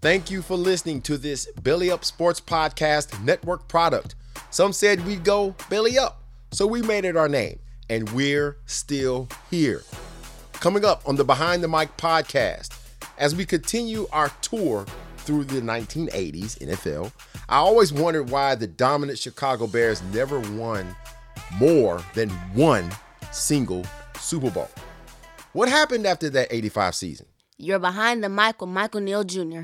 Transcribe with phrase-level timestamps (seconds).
[0.00, 4.14] Thank you for listening to this Belly Up Sports Podcast Network product.
[4.50, 9.28] Some said we'd go belly up, so we made it our name, and we're still
[9.50, 9.82] here.
[10.52, 12.78] Coming up on the Behind the Mic podcast,
[13.18, 14.86] as we continue our tour
[15.18, 17.10] through the 1980s NFL,
[17.48, 20.94] I always wondered why the dominant Chicago Bears never won
[21.58, 22.90] more than one
[23.32, 23.84] single
[24.18, 24.70] Super Bowl.
[25.52, 27.26] What happened after that 85 season?
[27.58, 29.62] You're behind the mic with Michael Neal Jr.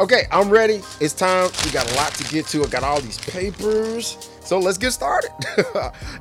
[0.00, 0.80] Okay, I'm ready.
[0.98, 1.50] It's time.
[1.66, 2.64] We got a lot to get to.
[2.64, 4.30] I got all these papers.
[4.48, 5.30] So let's get started.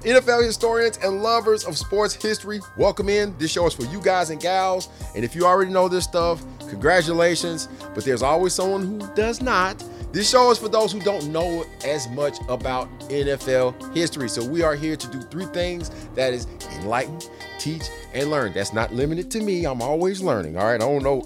[0.03, 3.33] NFL historians and lovers of sports history, welcome in.
[3.37, 4.89] This show is for you guys and gals.
[5.15, 7.69] And if you already know this stuff, congratulations.
[7.95, 9.81] But there's always someone who does not.
[10.11, 14.27] This show is for those who don't know as much about NFL history.
[14.27, 17.21] So we are here to do three things that is enlighten,
[17.59, 17.83] teach,
[18.13, 18.51] and learn.
[18.51, 19.63] That's not limited to me.
[19.65, 20.57] I'm always learning.
[20.57, 20.75] All right.
[20.75, 21.23] I don't know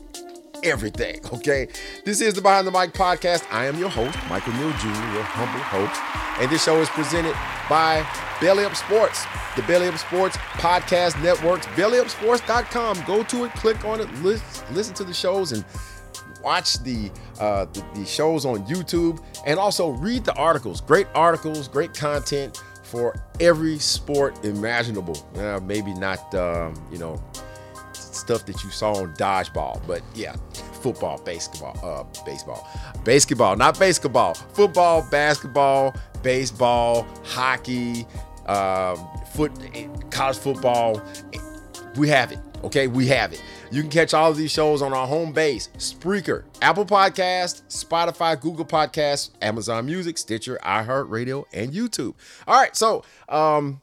[0.64, 1.20] everything.
[1.34, 1.68] Okay.
[2.06, 3.46] This is the Behind the Mic podcast.
[3.52, 6.00] I am your host, Michael Neal Jr., your humble host.
[6.40, 7.36] And this show is presented
[7.70, 8.06] by
[8.40, 13.04] Belly Up Sports, the Belly Up Sports podcast networks, bellyupsports.com.
[13.06, 15.64] Go to it, click on it, listen, to the shows, and
[16.44, 20.82] watch the, uh, the, the shows on YouTube, and also read the articles.
[20.82, 25.18] Great articles, great content for every sport imaginable.
[25.36, 27.22] Uh, maybe not, um, you know,
[28.22, 30.36] stuff that you saw on dodgeball, but yeah,
[30.82, 32.68] football, basketball, uh, baseball,
[33.04, 38.06] basketball, not basketball, football, basketball, baseball, hockey,
[38.48, 38.98] um,
[39.34, 39.52] foot,
[40.10, 41.02] college football.
[41.98, 42.40] We have it.
[42.64, 43.42] Okay, we have it.
[43.72, 48.40] You can catch all of these shows on our home base, Spreaker, Apple Podcast, Spotify,
[48.40, 52.14] Google Podcasts, Amazon Music, Stitcher, iHeartRadio, and YouTube.
[52.48, 53.82] All right, so um,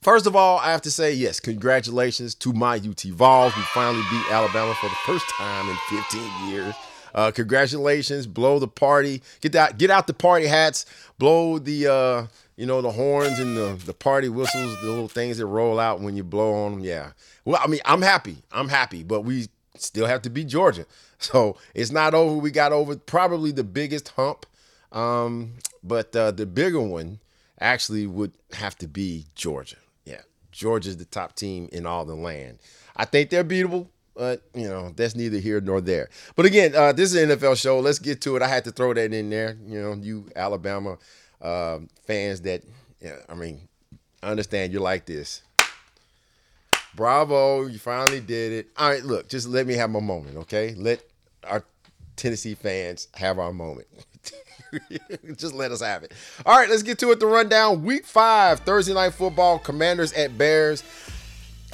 [0.00, 3.56] First of all, I have to say, yes, congratulations to my UT Vols.
[3.56, 6.74] We finally beat Alabama for the first time in 15 years.
[7.14, 10.86] Uh, congratulations, blow the party, get that, get out the party hats,
[11.18, 12.26] blow the, uh,
[12.56, 16.00] you know, the horns and the the party whistles, the little things that roll out
[16.00, 16.80] when you blow on them.
[16.80, 17.12] Yeah,
[17.44, 20.86] well, I mean, I'm happy, I'm happy, but we still have to beat Georgia,
[21.18, 22.36] so it's not over.
[22.36, 24.44] We got over probably the biggest hump,
[24.92, 27.20] um, but uh, the bigger one
[27.60, 29.76] actually would have to be Georgia.
[30.58, 32.58] Georgia's the top team in all the land.
[32.96, 33.86] I think they're beatable,
[34.16, 36.10] but you know that's neither here nor there.
[36.34, 37.78] But again, uh, this is an NFL show.
[37.78, 38.42] Let's get to it.
[38.42, 39.56] I had to throw that in there.
[39.64, 40.98] You know, you Alabama
[41.40, 42.62] uh, fans that,
[43.28, 43.68] I mean,
[44.20, 45.42] I understand you're like this.
[46.96, 48.68] Bravo, you finally did it.
[48.76, 50.74] All right, look, just let me have my moment, okay?
[50.74, 51.04] Let
[51.44, 51.64] our
[52.16, 53.86] Tennessee fans have our moment.
[55.36, 56.12] Just let us have it.
[56.44, 57.20] All right, let's get to it.
[57.20, 57.84] The rundown.
[57.84, 59.58] Week five, Thursday night football.
[59.58, 60.82] Commanders at Bears.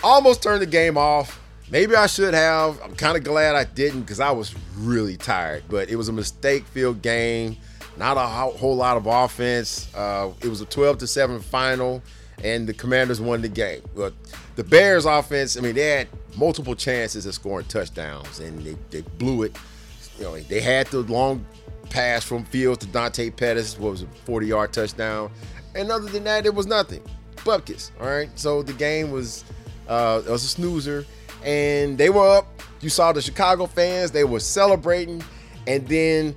[0.03, 1.41] Almost turned the game off.
[1.71, 2.81] Maybe I should have.
[2.83, 5.65] I'm kind of glad I didn't because I was really tired.
[5.69, 7.57] But it was a mistake-filled game.
[7.97, 9.93] Not a whole lot of offense.
[9.95, 12.03] Uh, it was a 12 to seven final,
[12.43, 13.83] and the Commanders won the game.
[13.95, 14.13] But
[14.57, 19.03] the Bears offense, I mean, they had multiple chances of scoring touchdowns, and they, they
[19.19, 19.57] blew it.
[20.19, 21.47] You know, they had the long
[21.91, 25.31] pass from Fields to Dante Pettis what was a 40 yard touchdown.
[25.75, 27.03] And other than that, it was nothing.
[27.37, 27.91] Bupkis.
[28.01, 28.31] All right.
[28.39, 29.45] So the game was
[29.89, 31.05] uh, it was a snoozer.
[31.45, 32.47] And they were up.
[32.81, 35.23] You saw the Chicago fans, they were celebrating.
[35.67, 36.35] And then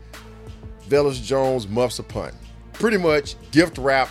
[0.88, 2.33] Velus Jones muffs a punt.
[2.73, 4.09] Pretty much gift wrap.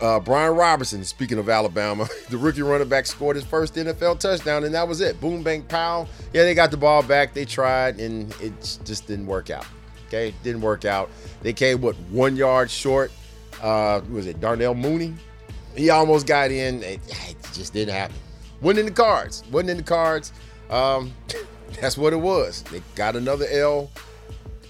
[0.00, 4.64] Uh, Brian Robinson, speaking of Alabama, the rookie running back scored his first NFL touchdown,
[4.64, 5.20] and that was it.
[5.20, 6.08] Boom, bang, pow.
[6.32, 7.34] Yeah, they got the ball back.
[7.34, 9.66] They tried, and it just didn't work out.
[10.10, 11.08] Okay, didn't work out.
[11.40, 13.12] They came what one yard short.
[13.62, 15.14] Uh, was it Darnell Mooney?
[15.76, 16.82] He almost got in.
[16.82, 18.16] It, it just didn't happen.
[18.60, 19.44] Wasn't in the cards.
[19.52, 20.32] Wasn't in the cards.
[20.68, 21.12] Um,
[21.80, 22.64] that's what it was.
[22.64, 23.88] They got another L.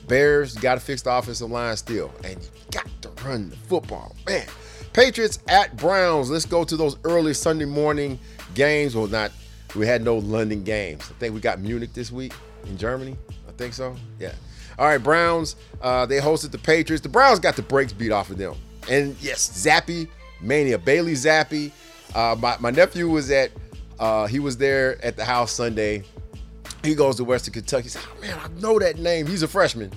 [0.06, 4.14] Bears got to fix the offensive line still, and you got to run the football,
[4.26, 4.46] man.
[4.93, 6.31] Patriots at Browns.
[6.31, 8.19] Let's go to those early Sunday morning
[8.54, 8.94] games.
[8.94, 9.32] Well, not.
[9.75, 11.08] We had no London games.
[11.08, 12.34] I think we got Munich this week
[12.66, 13.16] in Germany.
[13.48, 13.96] I think so.
[14.19, 14.32] Yeah.
[14.81, 15.56] All right, Browns.
[15.82, 17.03] Uh, they hosted the Patriots.
[17.03, 18.55] The Browns got the brakes beat off of them.
[18.88, 20.09] And yes, Zappe
[20.41, 20.79] mania.
[20.79, 21.71] Bailey Zappe.
[22.15, 23.50] Uh, my, my nephew was at.
[23.99, 26.03] Uh, he was there at the house Sunday.
[26.82, 27.82] He goes to Western Kentucky.
[27.85, 29.27] He said, oh, man, I know that name.
[29.27, 29.93] He's a freshman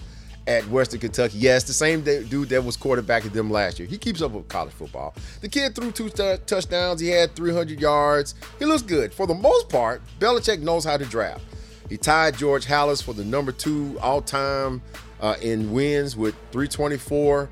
[0.48, 1.38] at Western Kentucky.
[1.38, 3.88] Yes, the same dude that was quarterback at them last year.
[3.88, 5.16] He keeps up with college football.
[5.40, 7.00] The kid threw two t- touchdowns.
[7.00, 8.36] He had 300 yards.
[8.60, 9.14] He looks good.
[9.14, 11.46] For the most part, Belichick knows how to draft.
[11.90, 14.82] He tied George Halas for the number two all-time
[15.20, 17.50] uh, in wins with 324.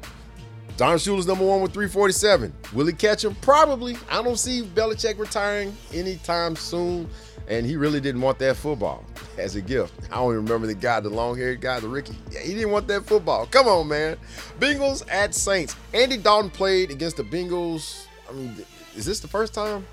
[0.78, 2.54] Don Shula's number one with 347.
[2.74, 3.36] Will he catch him?
[3.36, 3.98] Probably.
[4.10, 7.08] I don't see Belichick retiring anytime soon.
[7.48, 9.04] And he really didn't want that football
[9.38, 9.94] as a gift.
[10.12, 12.16] I don't even remember the guy, the long haired guy, the Ricky.
[12.32, 13.46] Yeah, he didn't want that football.
[13.48, 14.18] Come on, man.
[14.60, 15.76] Bengals at Saints.
[15.94, 18.06] Andy Dalton played against the Bengals.
[18.30, 18.56] I mean,
[18.96, 19.86] is this the first time?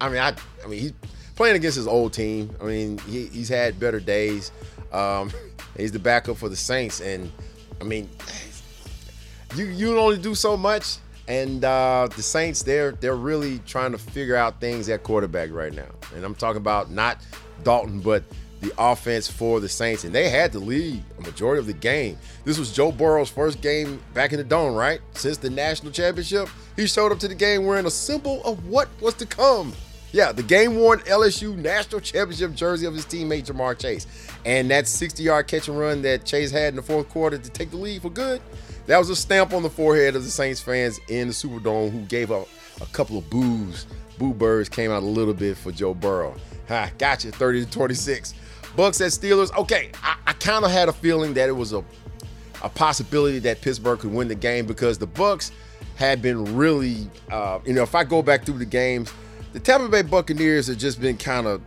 [0.00, 0.92] I mean, I, I mean, he's
[1.42, 2.48] playing against his old team.
[2.60, 4.52] I mean, he, he's had better days.
[4.92, 5.32] Um,
[5.76, 7.32] he's the backup for the Saints, and
[7.80, 8.08] I mean,
[9.56, 10.98] you you only do so much.
[11.26, 15.74] And uh, the Saints, they're they're really trying to figure out things at quarterback right
[15.74, 15.88] now.
[16.14, 17.18] And I'm talking about not
[17.64, 18.22] Dalton, but
[18.60, 20.04] the offense for the Saints.
[20.04, 22.18] And they had to lead a majority of the game.
[22.44, 25.00] This was Joe Burrow's first game back in the dome, right?
[25.14, 26.48] Since the national championship.
[26.76, 29.72] He showed up to the game wearing a symbol of what was to come.
[30.12, 34.06] Yeah, the game worn LSU national championship jersey of his teammate Ja'Marr Chase.
[34.44, 37.50] And that 60 yard catch and run that Chase had in the fourth quarter to
[37.50, 38.40] take the lead for good
[38.86, 42.00] that was a stamp on the forehead of the Saints fans in the Superdome who
[42.02, 42.48] gave up
[42.80, 43.86] a couple of boos.
[44.18, 46.34] Boo birds came out a little bit for Joe Burrow.
[46.68, 48.34] Ha, gotcha, 30 to 26.
[48.76, 49.56] Bucks at Steelers.
[49.56, 51.84] Okay, I, I kind of had a feeling that it was a,
[52.62, 55.52] a possibility that Pittsburgh could win the game because the Bucks
[55.96, 59.12] had been really, uh, you know, if I go back through the games,
[59.52, 61.62] the Tampa Bay Buccaneers have just been kind of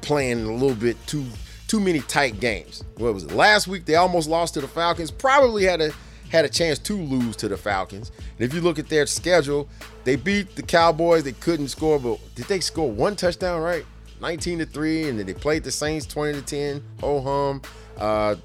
[0.00, 1.24] playing a little bit too
[1.68, 2.84] too many tight games.
[2.98, 3.32] What was it?
[3.32, 5.10] Last week they almost lost to the Falcons.
[5.10, 5.92] Probably had a
[6.30, 8.10] had a chance to lose to the Falcons.
[8.38, 9.68] And if you look at their schedule,
[10.04, 11.24] they beat the Cowboys.
[11.24, 13.84] They couldn't score, but did they score one touchdown, right?
[14.20, 16.82] 19 to 3, and then they played the Saints 20 to 10.
[17.00, 17.62] Ho hum.
[17.98, 18.36] Uh,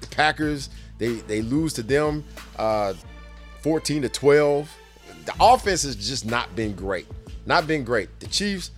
[0.00, 2.24] the Packers, they they lose to them
[2.58, 2.94] uh,
[3.62, 4.76] 14 to 12.
[5.24, 7.06] The offense has just not been great.
[7.46, 8.08] Not been great.
[8.20, 8.70] The Chiefs,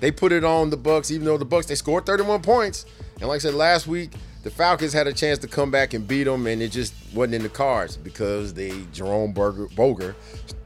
[0.00, 2.86] they put it on the Bucks, even though the Bucks they scored 31 points.
[3.20, 4.10] And like I said last week,
[4.42, 7.34] the Falcons had a chance to come back and beat them, and it just wasn't
[7.36, 10.16] in the cards because they Jerome Berger, Boger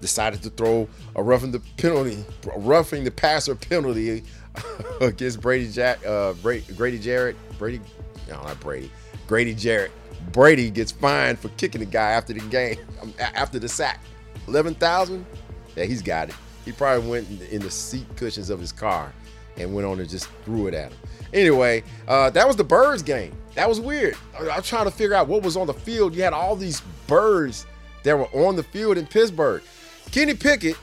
[0.00, 2.25] decided to throw a roughing the penalty,
[2.56, 4.25] roughing the passer penalty
[5.00, 7.81] against Brady Jack, uh, Brady, Grady Jarrett, Brady,
[8.28, 8.90] no, not Brady,
[9.26, 9.92] Grady Jarrett.
[10.32, 12.78] Brady gets fined for kicking the guy after the game,
[13.20, 14.00] after the sack.
[14.49, 15.26] Eleven thousand.
[15.76, 16.34] Yeah, he's got it.
[16.66, 19.12] He probably went in the, in the seat cushions of his car
[19.56, 20.98] and went on and just threw it at him.
[21.32, 23.32] Anyway, uh, that was the Birds game.
[23.54, 24.16] That was weird.
[24.38, 26.14] I, was trying to figure out what was on the field.
[26.14, 27.66] You had all these birds
[28.02, 29.62] that were on the field in Pittsburgh.
[30.11, 30.76] Kenny Pickett,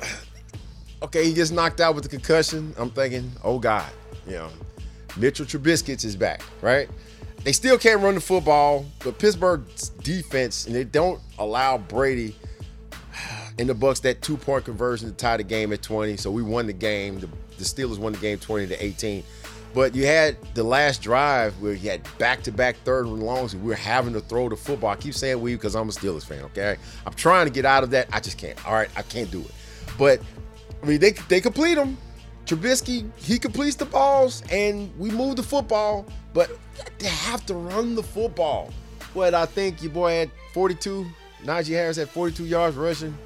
[1.02, 2.74] okay, he gets knocked out with the concussion.
[2.76, 3.90] I'm thinking, oh God,
[4.26, 4.50] you know,
[5.16, 6.88] Mitchell Trubisky is back, right?
[7.42, 12.36] They still can't run the football, but Pittsburgh's defense, and they don't allow Brady
[13.58, 16.16] in the Bucks that two point conversion to tie the game at 20.
[16.16, 17.20] So we won the game.
[17.20, 17.28] The,
[17.58, 19.22] the Steelers won the game 20 to 18.
[19.74, 23.72] But you had the last drive where you had back-to-back third and longs, and we
[23.72, 24.90] are having to throw the football.
[24.90, 26.42] I keep saying we because I'm a Steelers fan.
[26.44, 28.08] Okay, I'm trying to get out of that.
[28.12, 28.62] I just can't.
[28.66, 29.50] All right, I can't do it.
[29.98, 30.20] But
[30.82, 31.96] I mean, they they complete them.
[32.44, 36.06] Trubisky he completes the balls, and we move the football.
[36.34, 36.50] But
[36.98, 38.70] they have to run the football.
[39.14, 41.06] What I think your boy had 42.
[41.44, 43.16] Najee Harris had 42 yards rushing.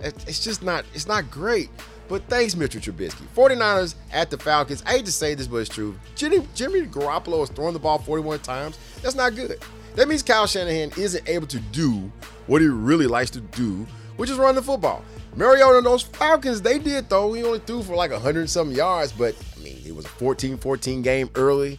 [0.00, 0.84] It's just not.
[0.94, 1.70] It's not great.
[2.08, 3.26] But thanks, Mitchell Trubisky.
[3.36, 4.82] 49ers at the Falcons.
[4.86, 5.94] I hate to say this, but it's true.
[6.14, 8.78] Jimmy, Jimmy Garoppolo is throwing the ball 41 times.
[9.02, 9.62] That's not good.
[9.94, 12.10] That means Kyle Shanahan isn't able to do
[12.46, 13.86] what he really likes to do,
[14.16, 15.04] which is run the football.
[15.36, 17.32] Mariota and those Falcons, they did though.
[17.32, 20.56] He only threw for like 100 some yards, but I mean, it was a 14
[20.56, 21.78] 14 game early.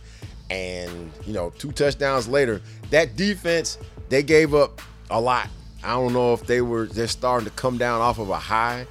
[0.50, 3.78] And, you know, two touchdowns later, that defense,
[4.10, 5.48] they gave up a lot.
[5.84, 8.86] I don't know if they were, they're starting to come down off of a high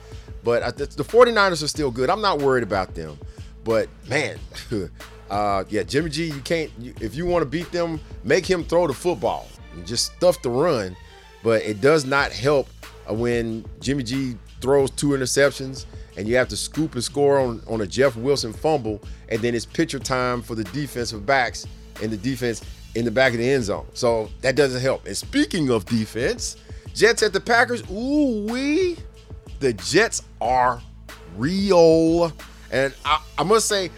[0.45, 2.09] but the 49ers are still good.
[2.09, 3.18] I'm not worried about them.
[3.64, 4.38] But man,
[5.30, 6.71] Uh, yeah, Jimmy G, you can't.
[6.78, 10.40] You, if you want to beat them, make him throw the football and just stuff
[10.42, 10.97] the run.
[11.42, 12.68] But it does not help
[13.09, 17.80] when Jimmy G throws two interceptions and you have to scoop and score on, on
[17.80, 21.66] a Jeff Wilson fumble, and then it's pitcher time for the defensive backs
[22.02, 22.62] and the defense
[22.97, 23.87] in the back of the end zone.
[23.95, 25.07] So that doesn't help.
[25.07, 26.57] And speaking of defense,
[26.99, 28.97] Jets at the Packers, ooh wee,
[29.61, 30.83] the Jets are
[31.37, 32.33] real.
[32.73, 33.93] And I, I must say,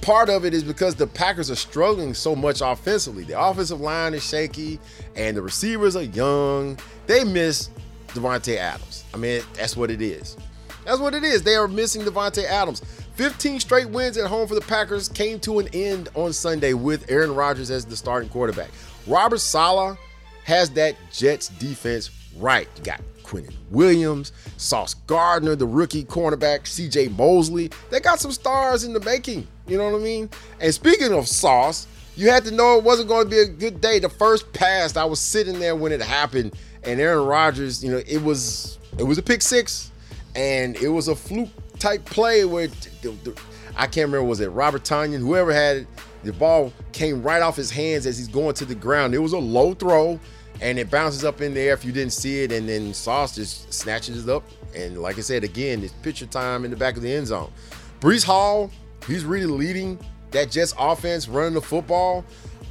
[0.00, 3.24] part of it is because the Packers are struggling so much offensively.
[3.24, 4.80] The offensive line is shaky,
[5.14, 6.78] and the receivers are young.
[7.06, 7.68] They miss
[8.08, 9.04] Davante Adams.
[9.12, 10.38] I mean, that's what it is.
[10.86, 11.42] That's what it is.
[11.42, 12.80] They are missing Davante Adams.
[13.16, 17.10] 15 straight wins at home for the Packers came to an end on Sunday with
[17.10, 18.70] Aaron Rodgers as the starting quarterback.
[19.06, 19.98] Robert Saleh
[20.44, 22.68] has that Jets defense right.
[22.76, 27.70] You got Quinnen Williams, Sauce Gardner, the rookie cornerback, CJ Mosley.
[27.90, 29.46] They got some stars in the making.
[29.66, 30.30] You know what I mean?
[30.60, 31.86] And speaking of Sauce,
[32.16, 33.98] you had to know it wasn't going to be a good day.
[33.98, 38.02] The first pass, I was sitting there when it happened, and Aaron Rodgers, you know,
[38.06, 39.90] it was it was a pick six
[40.36, 41.48] and it was a fluke
[41.78, 42.68] type play where
[43.02, 43.40] the, the,
[43.76, 45.86] I can't remember was it Robert Tonyan, whoever had it,
[46.24, 49.14] the ball came right off his hands as he's going to the ground.
[49.14, 50.18] It was a low throw,
[50.60, 53.34] and it bounces up in the air if you didn't see it, and then Sauce
[53.34, 54.44] just snatches it up.
[54.74, 57.52] And like I said again, it's picture time in the back of the end zone.
[58.00, 58.70] Breece Hall,
[59.06, 59.98] he's really leading
[60.32, 62.24] that Jets offense, running the football.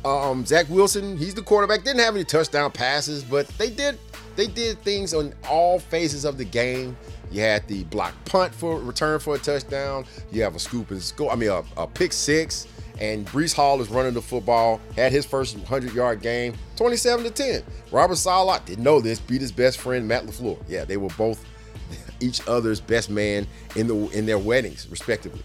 [0.05, 1.83] Um, Zach Wilson, he's the quarterback.
[1.83, 3.97] Didn't have any touchdown passes, but they did
[4.35, 6.97] they did things on all phases of the game.
[7.31, 10.05] You had the block punt for return for a touchdown.
[10.31, 11.31] You have a scoop and score.
[11.31, 12.67] I mean, a, a pick six.
[12.99, 14.79] And Breece Hall is running the football.
[14.95, 17.63] Had his first 100 yard game, 27 to 10.
[17.91, 19.19] Robert Saleh didn't know this.
[19.19, 20.61] Beat his best friend Matt LaFleur.
[20.67, 21.43] Yeah, they were both
[22.19, 25.41] each other's best man in the in their weddings, respectively.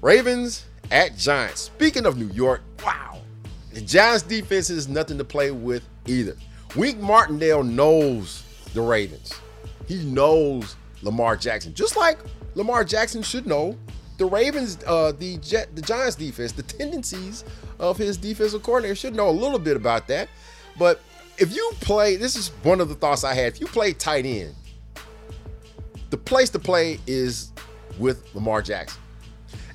[0.00, 1.62] Ravens at Giants.
[1.62, 3.20] Speaking of New York, wow,
[3.72, 6.36] the Giants defense is nothing to play with either.
[6.76, 8.44] Wink Martindale knows
[8.74, 9.32] the Ravens.
[9.86, 12.18] He knows Lamar Jackson, just like
[12.54, 13.76] Lamar Jackson should know
[14.20, 17.42] the Ravens, uh, the Jet, the Giants defense, the tendencies
[17.78, 20.28] of his defensive coordinator should know a little bit about that.
[20.78, 21.00] But
[21.38, 23.54] if you play, this is one of the thoughts I had.
[23.54, 24.54] If you play tight end,
[26.10, 27.50] the place to play is
[27.98, 29.00] with Lamar Jackson.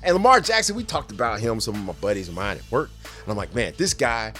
[0.04, 2.90] And Lamar Jackson, we talked about him, some of my buddies of mine at work.
[3.02, 4.32] And I'm like, man, this guy,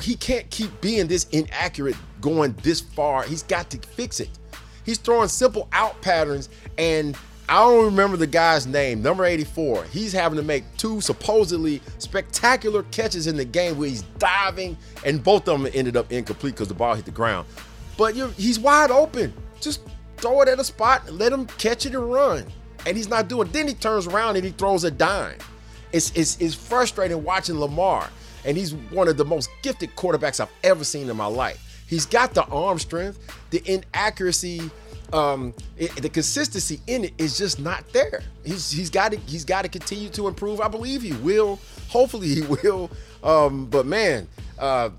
[0.00, 3.24] he can't keep being this inaccurate going this far.
[3.24, 4.30] He's got to fix it.
[4.86, 7.16] He's throwing simple out patterns, and
[7.48, 9.84] I don't remember the guy's name, number 84.
[9.84, 15.22] He's having to make two supposedly spectacular catches in the game where he's diving, and
[15.22, 17.46] both of them ended up incomplete because the ball hit the ground.
[17.96, 19.32] But he's wide open.
[19.60, 19.82] Just
[20.16, 22.46] throw it at a spot and let him catch it and run.
[22.86, 23.48] And he's not doing.
[23.52, 25.38] Then he turns around and he throws a dime.
[25.92, 28.08] It's, it's, it's frustrating watching Lamar,
[28.44, 31.84] and he's one of the most gifted quarterbacks I've ever seen in my life.
[31.86, 33.18] He's got the arm strength,
[33.50, 34.70] the inaccuracy,
[35.12, 38.22] um, it, the consistency in it is just not there.
[38.44, 40.60] He's he's got to he's got to continue to improve.
[40.60, 41.60] I believe he will.
[41.88, 42.90] Hopefully he will.
[43.22, 44.26] Um, but man,
[44.58, 44.90] uh,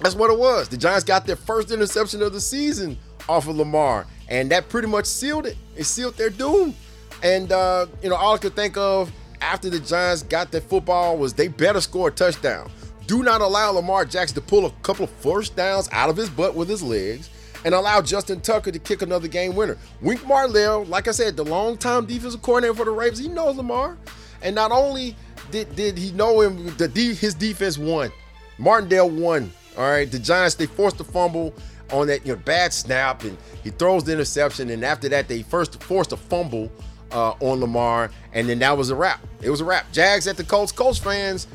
[0.00, 0.68] that's what it was.
[0.68, 4.88] The Giants got their first interception of the season off of Lamar, and that pretty
[4.88, 5.56] much sealed it.
[5.76, 6.74] It sealed their doom.
[7.22, 11.16] And uh, you know, all I could think of after the Giants got that football
[11.16, 12.70] was they better score a touchdown.
[13.06, 16.28] Do not allow Lamar Jackson to pull a couple of first downs out of his
[16.28, 17.30] butt with his legs
[17.64, 19.76] and allow Justin Tucker to kick another game winner.
[20.00, 23.96] Wink Martindale, like I said, the longtime defensive coordinator for the Ravens, he knows Lamar.
[24.42, 25.16] And not only
[25.50, 28.12] did, did he know him, the his defense won.
[28.58, 29.52] Martindale won.
[29.76, 30.10] All right.
[30.10, 31.54] The Giants, they forced the fumble
[31.92, 34.70] on that you know bad snap, and he throws the interception.
[34.70, 36.70] And after that, they first forced a fumble
[37.12, 39.24] uh, on Lamar, and then that was a wrap.
[39.40, 39.90] It was a wrap.
[39.92, 40.72] Jags at the Colts.
[40.72, 41.46] Colts fans,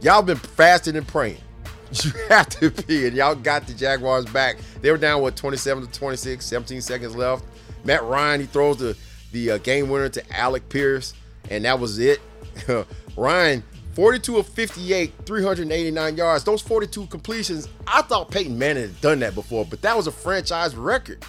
[0.00, 1.38] y'all been fasting and praying.
[2.04, 4.58] You have to be, and y'all got the Jaguars back.
[4.80, 7.44] They were down with 27 to 26, 17 seconds left.
[7.84, 8.96] Matt Ryan he throws the
[9.32, 11.14] the uh, game winner to Alec Pierce,
[11.50, 12.20] and that was it.
[13.16, 13.62] Ryan
[13.94, 16.44] 42 of 58, 389 yards.
[16.44, 20.12] Those 42 completions, I thought Peyton Manning had done that before, but that was a
[20.12, 21.24] franchise record.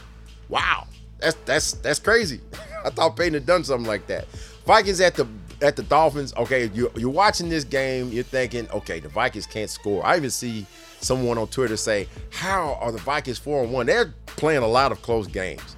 [0.49, 0.87] Wow,
[1.19, 2.41] that's that's that's crazy.
[2.85, 4.27] I thought Peyton had done something like that.
[4.65, 5.25] Vikings at the
[5.61, 9.69] at the Dolphins, okay, you, you're watching this game, you're thinking, okay, the Vikings can't
[9.69, 10.05] score.
[10.05, 10.65] I even see
[10.99, 13.85] someone on Twitter say, how are the Vikings four and one?
[13.85, 15.75] They're playing a lot of close games.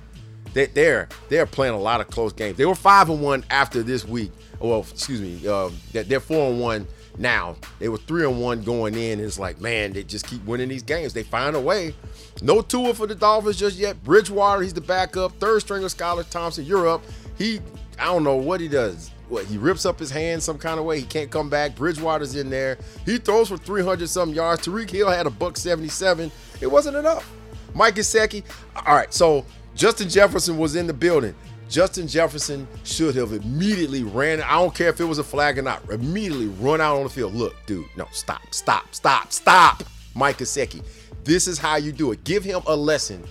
[0.53, 2.57] They, they're they're playing a lot of close games.
[2.57, 4.31] They were five and one after this week.
[4.59, 6.87] Well, excuse me, uh, they're four and one
[7.17, 7.55] now.
[7.79, 9.19] They were three and one going in.
[9.19, 11.11] It's like, man, they just keep winning these games.
[11.11, 11.95] They find a way.
[12.43, 14.03] No Tua for the Dolphins just yet.
[14.03, 15.31] Bridgewater, he's the backup.
[15.39, 17.01] Third stringer, Skylar Thompson, you're up.
[17.35, 17.59] He,
[17.97, 20.85] I don't know what he does what he rips up his hand some kind of
[20.85, 20.99] way.
[20.99, 21.75] He can't come back.
[21.75, 22.77] Bridgewater's in there.
[23.05, 24.67] He throws for 300 some yards.
[24.67, 26.31] Tyreek Hill had a buck 77.
[26.61, 27.29] It wasn't enough.
[27.73, 28.43] Mike Gesicki.
[28.75, 31.35] All right, so Justin Jefferson was in the building.
[31.69, 34.41] Justin Jefferson should have immediately ran.
[34.41, 35.81] I don't care if it was a flag or not.
[35.89, 37.33] Immediately run out on the field.
[37.33, 39.83] Look, dude, no, stop, stop, stop, stop.
[40.13, 40.83] Mike Gesicki.
[41.23, 42.23] This is how you do it.
[42.25, 43.23] Give him a lesson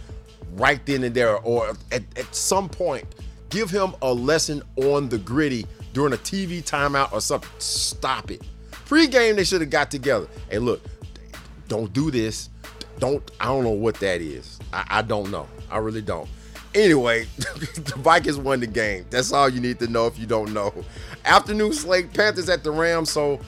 [0.55, 3.05] right then and there, or at, at some point,
[3.49, 7.51] give him a lesson on the Griddy during a TV timeout or something.
[7.59, 8.43] Stop it.
[8.87, 10.27] Pre-game, they should have got together.
[10.51, 10.83] Hey, look,
[11.69, 12.51] don't do this.
[12.99, 13.23] Don't.
[13.41, 14.59] I don't know what that is.
[14.73, 15.49] I, I don't know.
[15.71, 16.29] I really don't.
[16.75, 19.07] Anyway, the Vikings won the game.
[19.11, 20.73] That's all you need to know if you don't know.
[21.25, 23.11] Afternoon slate, Panthers at the Rams.
[23.11, 23.41] So,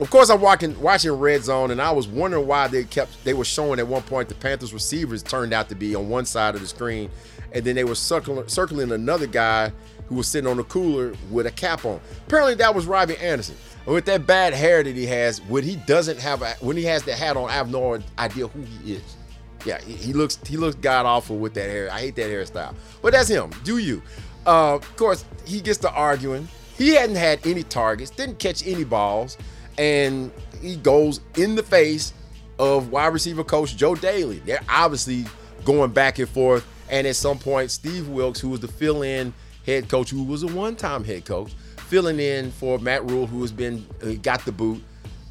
[0.00, 3.34] of course, I'm watching watching Red Zone, and I was wondering why they kept they
[3.34, 6.54] were showing at one point the Panthers receivers turned out to be on one side
[6.54, 7.10] of the screen,
[7.52, 9.72] and then they were circling circling another guy
[10.08, 12.00] who was sitting on the cooler with a cap on.
[12.26, 13.56] Apparently, that was Robbie Anderson.
[13.86, 17.02] with that bad hair that he has, when he doesn't have a, when he has
[17.04, 19.16] the hat on, I have no idea who he is.
[19.64, 21.90] Yeah, he, looks he looks god awful with that hair.
[21.90, 22.74] I hate that hairstyle.
[23.02, 23.50] But that's him.
[23.64, 24.02] Do you?
[24.46, 26.48] Uh, of course, he gets to arguing.
[26.76, 29.36] He hadn't had any targets, didn't catch any balls,
[29.76, 30.30] and
[30.62, 32.12] he goes in the face
[32.58, 34.44] of wide receiver coach Joe Dailey.
[34.44, 35.24] They're obviously
[35.64, 36.66] going back and forth.
[36.90, 39.34] And at some point, Steve Wilks, who was the fill-in
[39.68, 41.52] head coach, who was a one-time head coach,
[41.88, 44.82] filling in for Matt Rhule, who has been uh, got the boot,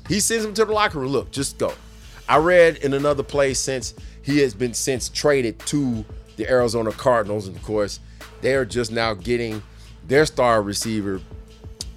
[0.08, 1.12] he sends him to the locker room.
[1.12, 1.74] Look, just go.
[2.30, 7.48] I read in another place since he has been since traded to the Arizona Cardinals,
[7.48, 8.00] and of course,
[8.42, 9.64] they're just now getting
[10.08, 11.20] their star receiver.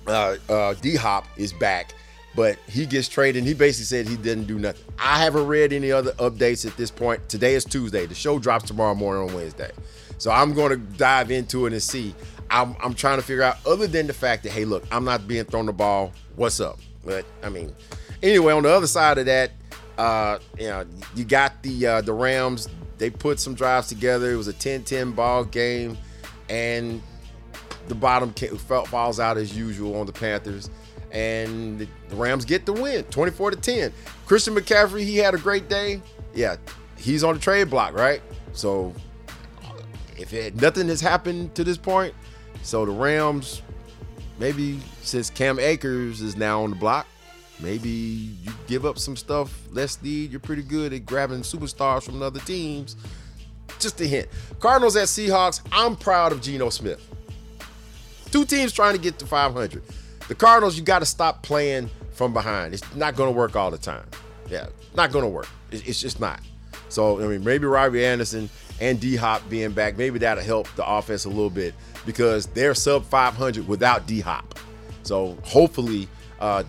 [0.06, 1.94] Uh, uh, D Hop is back,
[2.35, 3.40] but he gets traded.
[3.40, 4.82] and He basically said he didn't do nothing.
[4.99, 7.28] I haven't read any other updates at this point.
[7.28, 8.06] Today is Tuesday.
[8.06, 9.70] The show drops tomorrow morning on Wednesday,
[10.21, 12.15] so I'm going to dive into it and see.
[12.50, 15.27] I'm, I'm trying to figure out, other than the fact that hey, look, I'm not
[15.27, 16.12] being thrown the ball.
[16.37, 16.79] What's up?
[17.03, 17.73] But I mean,
[18.23, 19.53] anyway, on the other side of that,
[19.97, 20.85] uh, you know,
[21.15, 22.69] you got the uh, the Rams.
[22.99, 24.31] They put some drives together.
[24.31, 25.97] It was a 10-10 ball game,
[26.50, 27.02] and
[27.89, 30.69] the bottom falls out as usual on the Panthers.
[31.13, 33.93] And the Rams get the win, 24 to 10.
[34.26, 36.02] Christian McCaffrey, he had a great day.
[36.35, 36.56] Yeah,
[36.99, 38.21] he's on the trade block, right?
[38.52, 38.95] So
[40.21, 42.15] if it, nothing has happened to this point,
[42.63, 43.63] so the Rams,
[44.39, 47.06] maybe since Cam Akers is now on the block,
[47.61, 50.30] maybe you give up some stuff less need.
[50.30, 52.97] You're pretty good at grabbing superstars from other teams.
[53.78, 54.28] Just a hint.
[54.59, 55.63] Cardinals at Seahawks.
[55.73, 57.06] I'm proud of Geno Smith.
[58.30, 59.83] Two teams trying to get to 500.
[60.28, 62.75] The Cardinals, you got to stop playing from behind.
[62.75, 64.04] It's not going to work all the time.
[64.49, 65.49] Yeah, not going to work.
[65.71, 66.41] It's just not.
[66.89, 70.86] So, I mean, maybe Robbie Anderson and D Hop being back, maybe that'll help the
[70.86, 71.75] offense a little bit
[72.06, 74.58] because they're sub 500 without D Hop.
[75.02, 76.08] So, hopefully,
[76.40, 76.62] uh,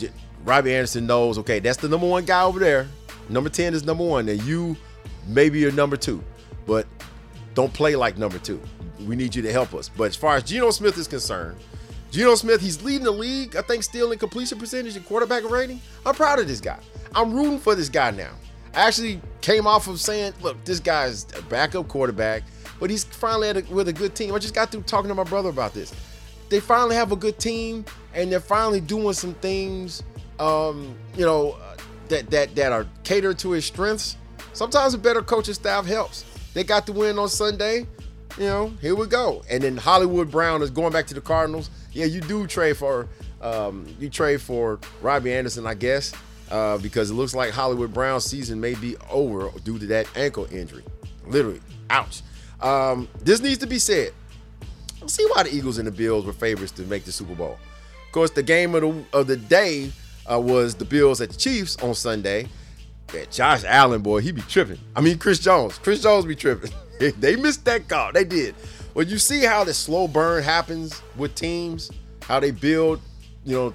[0.43, 2.87] Robbie Anderson knows, okay, that's the number one guy over there.
[3.29, 4.75] Number 10 is number one, and you
[5.27, 6.23] maybe you're number two,
[6.65, 6.87] but
[7.53, 8.61] don't play like number two.
[9.07, 9.89] We need you to help us.
[9.89, 11.57] But as far as Geno Smith is concerned,
[12.11, 15.81] Geno Smith, he's leading the league, I think, still in completion percentage and quarterback rating.
[16.05, 16.79] I'm proud of this guy.
[17.15, 18.31] I'm rooting for this guy now.
[18.73, 22.43] Actually came off of saying, look, this guy's a backup quarterback,
[22.79, 24.33] but he's finally a, with a good team.
[24.33, 25.93] I just got through talking to my brother about this.
[26.49, 30.03] They finally have a good team, and they're finally doing some things
[30.41, 31.55] um, you know,
[32.09, 34.17] that that that are catered to his strengths.
[34.53, 36.25] Sometimes a better coaching staff helps.
[36.53, 37.85] They got the win on Sunday.
[38.37, 39.43] You know, here we go.
[39.49, 41.69] And then Hollywood Brown is going back to the Cardinals.
[41.91, 43.07] Yeah, you do trade for
[43.41, 46.13] um, you trade for Robbie Anderson, I guess,
[46.51, 50.47] uh, because it looks like Hollywood Brown's season may be over due to that ankle
[50.51, 50.83] injury.
[51.25, 52.21] Literally, ouch.
[52.59, 54.13] Um, this needs to be said.
[54.99, 57.57] Let's see why the Eagles and the Bills were favorites to make the Super Bowl.
[58.05, 59.91] Of course, the game of the of the day
[60.31, 62.47] uh, was the Bills at the Chiefs on Sunday.
[63.07, 64.79] That Josh Allen, boy, he be tripping.
[64.95, 65.77] I mean, Chris Jones.
[65.77, 66.71] Chris Jones be tripping.
[67.19, 68.11] they missed that call.
[68.13, 68.55] They did.
[68.93, 71.89] Well, you see how the slow burn happens with teams,
[72.23, 73.01] how they build,
[73.45, 73.73] you know,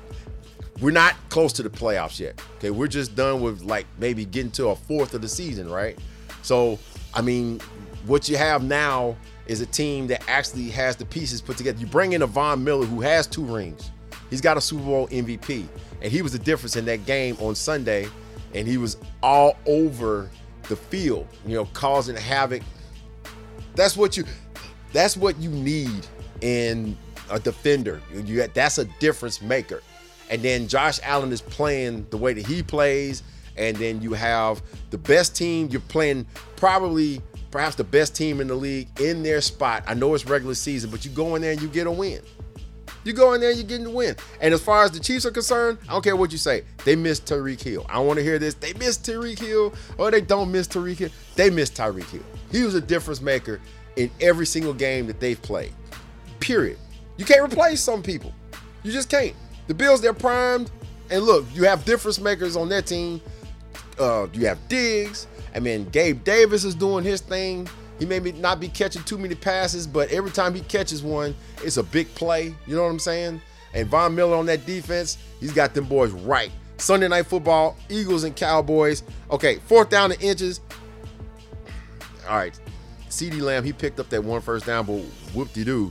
[0.81, 2.41] we're not close to the playoffs yet.
[2.57, 5.99] Okay, we're just done with like maybe getting to a fourth of the season, right?
[6.43, 6.79] So,
[7.15, 7.61] I mean,
[8.07, 11.79] what you have now is a team that actually has the pieces put together.
[11.79, 13.91] You bring in a Von Miller who has two rings.
[14.31, 15.67] He's got a Super Bowl MVP
[16.03, 18.09] and he was the difference in that game on Sunday,
[18.55, 20.31] and he was all over
[20.69, 22.63] the field, you know, causing havoc.
[23.75, 24.25] That's what you
[24.93, 26.07] that's what you need
[26.41, 26.97] in
[27.31, 28.01] a defender.
[28.13, 29.83] You, that's a difference maker.
[30.31, 33.23] And then Josh Allen is playing the way that he plays,
[33.57, 35.69] and then you have the best team.
[35.71, 39.85] You're playing probably perhaps the best team in the league in their spot.
[39.87, 42.21] I know it's regular season, but you go in there and you get a win.
[43.05, 44.17] You go in there, and you're getting the win.
[44.41, 46.65] And as far as the Chiefs are concerned, I don't care what you say.
[46.85, 47.87] They missed Tyreek Hill.
[47.89, 48.55] I want to hear this.
[48.55, 51.11] They missed Tyreek Hill, or they don't miss Tyreek Hill.
[51.37, 52.25] They missed Tyreek Hill.
[52.51, 53.61] He was a difference maker
[53.95, 55.73] in every single game that they've played.
[56.41, 56.79] Period.
[57.17, 58.35] You can't replace some people.
[58.83, 59.37] You just can't.
[59.67, 60.71] The Bills, they're primed.
[61.11, 63.21] And look, you have difference makers on that team.
[63.99, 65.27] Uh, you have Diggs.
[65.55, 67.69] I mean, Gabe Davis is doing his thing.
[67.99, 71.79] He may not be catching too many passes, but every time he catches one, it's
[71.79, 72.55] a big play.
[72.67, 73.41] You know what I'm saying?
[73.73, 76.51] And Von Miller on that defense, he's got them boys right.
[76.79, 79.03] Sunday night football, Eagles and Cowboys.
[79.31, 80.61] Okay, fourth down and inches.
[82.29, 82.59] All right,
[83.09, 85.01] CeeDee Lamb, he picked up that one first down, but
[85.33, 85.91] whoop-de-doo.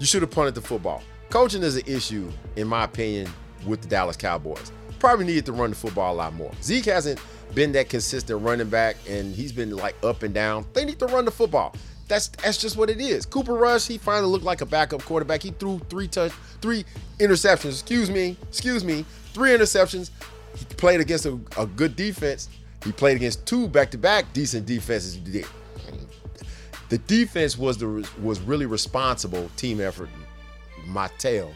[0.00, 1.02] You should have punted the football.
[1.30, 3.30] Coaching is an issue, in my opinion,
[3.66, 4.72] with the Dallas Cowboys.
[4.98, 6.52] Probably needed to run the football a lot more.
[6.62, 7.20] Zeke hasn't
[7.54, 10.66] been that consistent running back, and he's been like up and down.
[10.72, 11.74] They need to run the football.
[12.08, 13.26] That's that's just what it is.
[13.26, 15.42] Cooper Rush, he finally looked like a backup quarterback.
[15.42, 16.84] He threw three touch, three
[17.18, 17.72] interceptions.
[17.72, 20.10] Excuse me, excuse me, three interceptions.
[20.56, 22.48] He played against a, a good defense.
[22.84, 25.18] He played against two back-to-back decent defenses.
[26.88, 30.08] The defense was the was really responsible team effort.
[30.88, 31.52] My tail.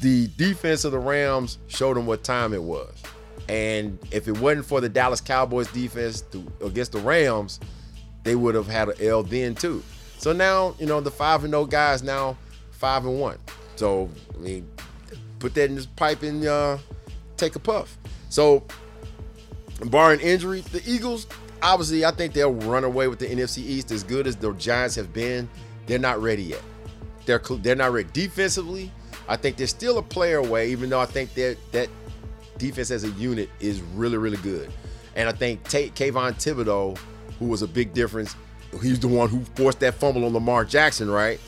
[0.00, 3.02] The defense of the Rams showed them what time it was.
[3.48, 7.60] And if it wasn't for the Dallas Cowboys defense to, against the Rams,
[8.24, 9.82] they would have had an L then too.
[10.18, 12.36] So now, you know, the 5 and 0 guys now
[12.72, 13.38] 5 and 1.
[13.76, 14.68] So, I mean,
[15.38, 16.78] put that in this pipe and uh,
[17.36, 17.96] take a puff.
[18.28, 18.64] So,
[19.86, 21.26] barring injury, the Eagles,
[21.62, 24.94] obviously, I think they'll run away with the NFC East as good as the Giants
[24.96, 25.48] have been.
[25.86, 26.62] They're not ready yet.
[27.26, 28.90] They're they're not ready defensively.
[29.28, 31.88] I think they're still a player away, even though I think that that
[32.58, 34.72] defense as a unit is really, really good.
[35.16, 36.96] And I think Tate Kayvon Thibodeaux,
[37.38, 38.36] who was a big difference,
[38.82, 41.40] he's the one who forced that fumble on Lamar Jackson, right?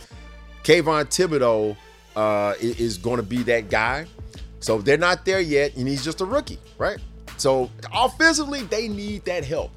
[0.65, 1.77] Kayvon Thibodeaux
[2.17, 4.07] uh, is going to be that guy.
[4.61, 6.99] So they're not there yet, and he's just a rookie, right?
[7.37, 9.71] So offensively, they need that help.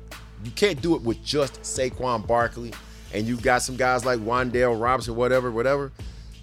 [0.44, 2.74] You can't do it with just Saquon Barkley,
[3.14, 5.92] and you got some guys like Wan'Dale Robinson, whatever, whatever.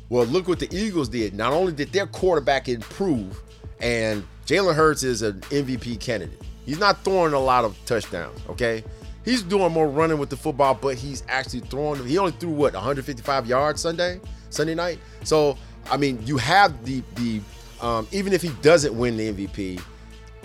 [0.09, 1.35] Well, look what the Eagles did.
[1.35, 3.41] Not only did their quarterback improve,
[3.81, 6.41] and Jalen Hurts is an MVP candidate.
[6.65, 8.83] He's not throwing a lot of touchdowns, okay?
[9.25, 12.05] He's doing more running with the football, but he's actually throwing.
[12.07, 14.99] He only threw what 155 yards Sunday, Sunday night.
[15.25, 15.59] So
[15.91, 17.41] I mean, you have the the
[17.81, 19.81] um, even if he doesn't win the MVP,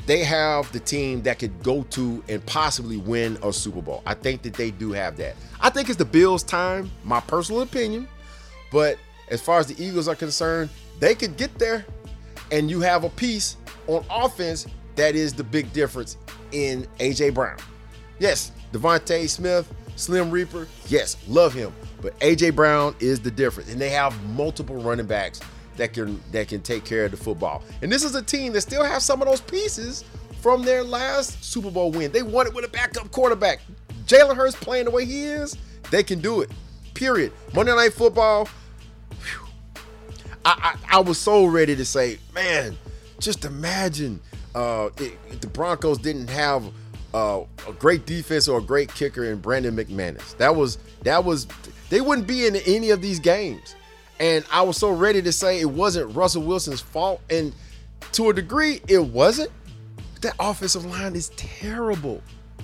[0.06, 4.04] they have the team that could go to and possibly win a Super Bowl.
[4.06, 5.36] I think that they do have that.
[5.62, 8.08] I think it's the Bills' time, my personal opinion.
[8.72, 8.98] But
[9.30, 11.86] as far as the Eagles are concerned, they could get there,
[12.52, 16.18] and you have a piece on offense, that is the big difference
[16.52, 17.58] in AJ Brown.
[18.20, 21.74] Yes, DeVonta Smith, Slim Reaper, yes, love him.
[22.02, 23.72] But AJ Brown is the difference.
[23.72, 25.40] And they have multiple running backs
[25.78, 27.64] that can that can take care of the football.
[27.82, 30.04] And this is a team that still has some of those pieces
[30.42, 32.12] from their last Super Bowl win.
[32.12, 33.62] They won it with a backup quarterback.
[34.06, 35.58] Jalen Hurts playing the way he is,
[35.90, 36.52] they can do it.
[36.94, 37.32] Period.
[37.54, 38.50] Monday Night Football.
[40.46, 42.76] I, I, I was so ready to say, man,
[43.20, 44.20] just imagine
[44.54, 46.66] uh, if the Broncos didn't have
[47.14, 50.36] uh, a great defense or a great kicker in Brandon McManus.
[50.38, 51.48] That was that was
[51.90, 53.76] they wouldn't be in any of these games.
[54.24, 57.54] And I was so ready to say it wasn't Russell Wilson's fault, and
[58.14, 59.52] to a degree, it wasn't.
[60.22, 62.22] That offensive line is terrible.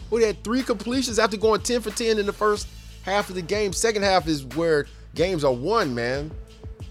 [0.10, 2.70] We had three completions after going 10 for 10 in the first
[3.04, 3.74] half of the game.
[3.74, 6.32] Second half is where games are won, man.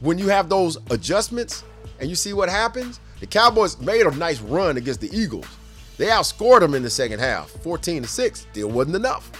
[0.01, 1.65] When you have those adjustments
[1.99, 5.47] and you see what happens, the Cowboys made a nice run against the Eagles.
[5.97, 8.41] They outscored them in the second half, 14 to 6.
[8.41, 9.33] Still wasn't enough.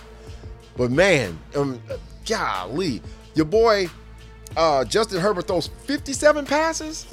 [0.75, 1.83] But man, um,
[2.25, 3.03] golly,
[3.35, 3.91] your boy
[4.59, 7.07] uh, Justin Herbert throws 57 passes,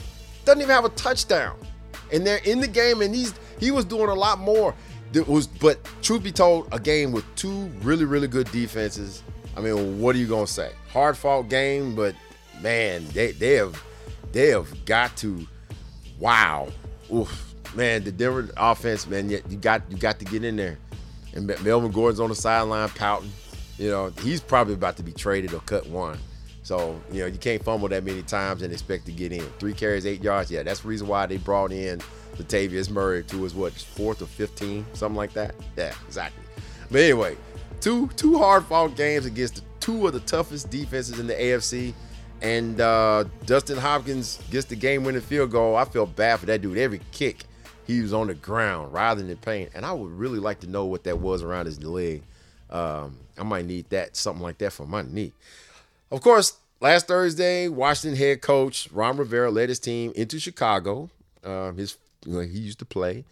[0.44, 1.56] doesn't even have a touchdown.
[2.12, 4.76] And they're in the game, and he's he was doing a lot more.
[5.14, 9.24] That was, but truth be told, a game with two really, really good defenses.
[9.56, 10.72] I mean, what are you gonna say?
[10.90, 12.16] Hard fought game, but
[12.62, 13.82] man, they they have
[14.32, 15.48] they have got to
[16.20, 16.68] wow,
[17.14, 20.78] oof, man, the Denver offense, man, you, you got you got to get in there.
[21.34, 23.32] And Melvin Gordon's on the sideline pouting.
[23.78, 26.18] You know, he's probably about to be traded or cut one.
[26.66, 29.44] So, you know, you can't fumble that many times and expect to get in.
[29.60, 30.50] Three carries, eight yards.
[30.50, 32.00] Yeah, that's the reason why they brought in
[32.38, 35.54] Latavius Murray to his what fourth or 15, something like that.
[35.78, 36.44] Yeah, exactly.
[36.90, 37.38] But anyway,
[37.82, 41.94] two two hard fought games against the two of the toughest defenses in the AFC.
[42.42, 45.76] And uh, Dustin Hopkins gets the game winning field goal.
[45.76, 46.80] I feel bad for that dude.
[46.80, 47.44] Every kick,
[47.86, 49.70] he was on the ground writhing in pain.
[49.76, 52.24] And I would really like to know what that was around his leg.
[52.72, 55.32] Um, I might need that, something like that for my knee.
[56.16, 61.10] Of course, Last Thursday, Washington head coach Ron Rivera led his team into Chicago.
[61.44, 63.26] Uh, his you know, he used to play.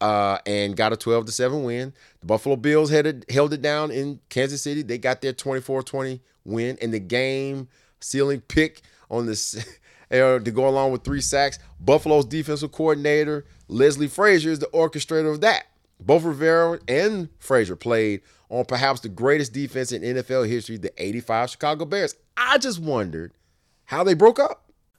[0.00, 1.92] Uh, and got a 12 to 7 win.
[2.20, 4.82] The Buffalo Bills headed, held it down in Kansas City.
[4.82, 6.78] They got their 24 20 win.
[6.80, 7.66] And the game
[7.98, 9.52] sealing pick on this
[10.10, 11.58] to go along with three sacks.
[11.80, 15.66] Buffalo's defensive coordinator, Leslie Frazier, is the orchestrator of that.
[16.06, 21.50] Both Rivera and Frazier played on perhaps the greatest defense in NFL history, the 85
[21.50, 22.14] Chicago Bears.
[22.36, 23.32] I just wondered
[23.84, 24.71] how they broke up.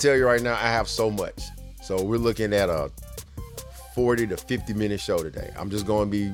[0.00, 1.42] Gonna tell you right now, I have so much.
[1.82, 2.90] So we're looking at a
[3.94, 5.52] 40 to 50 minute show today.
[5.58, 6.30] I'm just gonna be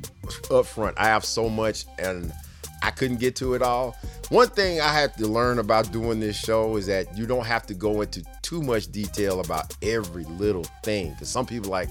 [0.50, 0.94] upfront.
[0.96, 2.32] I have so much and
[2.80, 3.96] I couldn't get to it all.
[4.28, 7.66] One thing I had to learn about doing this show is that you don't have
[7.66, 11.10] to go into too much detail about every little thing.
[11.10, 11.88] Because some people like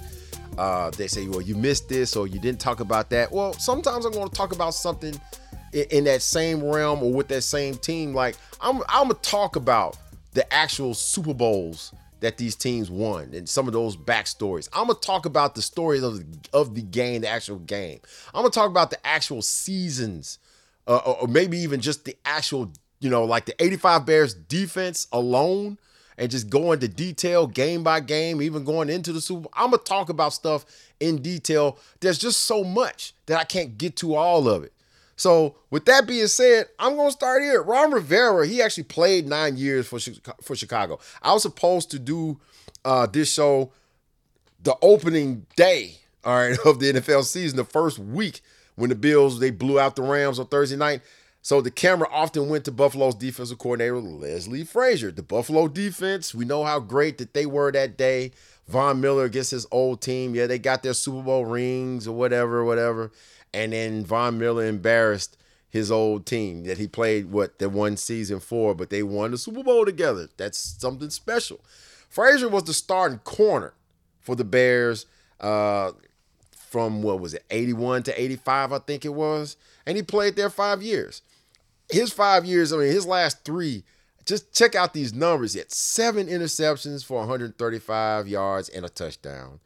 [0.58, 3.34] uh, they say, well, you missed this or you didn't talk about that.
[3.34, 5.20] Well, sometimes I'm gonna talk about something
[5.74, 8.14] in, in that same realm or with that same team.
[8.14, 9.98] Like I'm, I'm gonna talk about
[10.36, 14.70] the actual Super Bowls that these teams won and some of those backstories.
[14.74, 18.00] I'm gonna talk about the stories of the, of the game, the actual game.
[18.34, 20.40] I'm gonna talk about the actual seasons,
[20.88, 25.08] uh, or, or maybe even just the actual, you know, like the 85 Bears defense
[25.12, 25.78] alone,
[26.18, 29.52] and just go into detail game by game, even going into the Super Bowl.
[29.54, 30.66] I'm gonna talk about stuff
[31.00, 31.78] in detail.
[32.02, 34.74] There's just so much that I can't get to all of it.
[35.18, 37.64] So, with that being said, I'm going to start here.
[37.64, 40.00] Ron Rivera, he actually played nine years for
[40.42, 41.00] for Chicago.
[41.22, 42.40] I was supposed to do
[42.84, 43.72] uh, this show
[44.62, 48.42] the opening day, all right, of the NFL season, the first week
[48.76, 51.02] when the Bills they blew out the Rams on Thursday night.
[51.42, 55.12] So the camera often went to Buffalo's defensive coordinator Leslie Frazier.
[55.12, 58.32] The Buffalo defense, we know how great that they were that day.
[58.68, 60.34] Von Miller against his old team.
[60.34, 63.12] Yeah, they got their Super Bowl rings or whatever, whatever
[63.56, 65.38] and then Von Miller embarrassed
[65.70, 69.38] his old team that he played what the one season for, but they won the
[69.38, 70.28] Super Bowl together.
[70.38, 71.62] That's something special.
[72.10, 73.74] Frazier was the starting corner
[74.20, 75.06] for the Bears
[75.40, 75.92] uh,
[76.52, 79.56] from what was it, 81 to 85, I think it was.
[79.86, 81.22] And he played there five years.
[81.90, 83.84] His five years, I mean, his last three,
[84.26, 85.54] just check out these numbers.
[85.54, 89.60] He had seven interceptions for 135 yards and a touchdown.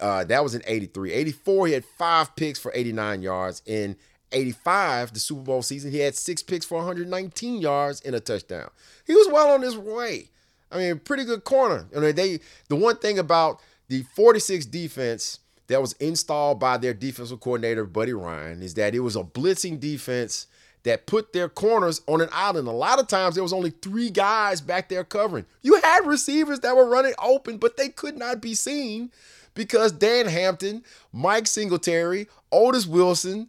[0.00, 1.12] Uh, that was in 83.
[1.12, 3.62] 84, he had five picks for 89 yards.
[3.66, 3.96] In
[4.32, 8.70] 85, the Super Bowl season, he had six picks for 119 yards and a touchdown.
[9.06, 10.30] He was well on his way.
[10.70, 11.86] I mean, pretty good corner.
[11.96, 16.94] I mean, they the one thing about the 46 defense that was installed by their
[16.94, 20.46] defensive coordinator, Buddy Ryan, is that it was a blitzing defense
[20.82, 22.68] that put their corners on an island.
[22.68, 25.46] A lot of times there was only three guys back there covering.
[25.62, 29.10] You had receivers that were running open, but they could not be seen
[29.54, 33.48] because Dan Hampton, Mike Singletary, Otis Wilson,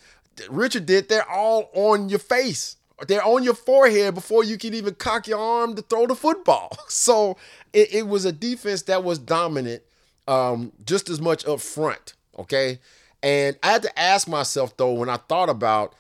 [0.50, 2.78] Richard Dent, they're all on your face.
[3.08, 6.78] They're on your forehead before you can even cock your arm to throw the football.
[6.88, 7.38] So
[7.74, 9.84] it, it was a defense that was dominant
[10.28, 12.14] um, just as much up front.
[12.40, 12.80] Okay.
[13.22, 15.94] And I had to ask myself, though, when I thought about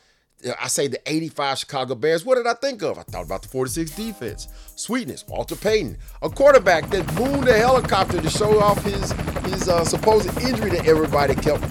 [0.59, 2.25] I say the 85 Chicago Bears.
[2.25, 2.99] What did I think of?
[2.99, 4.47] I thought about the 46 defense.
[4.75, 9.11] Sweetness, Walter Payton, a quarterback that mooned a helicopter to show off his
[9.51, 11.63] his uh, supposed injury that everybody kept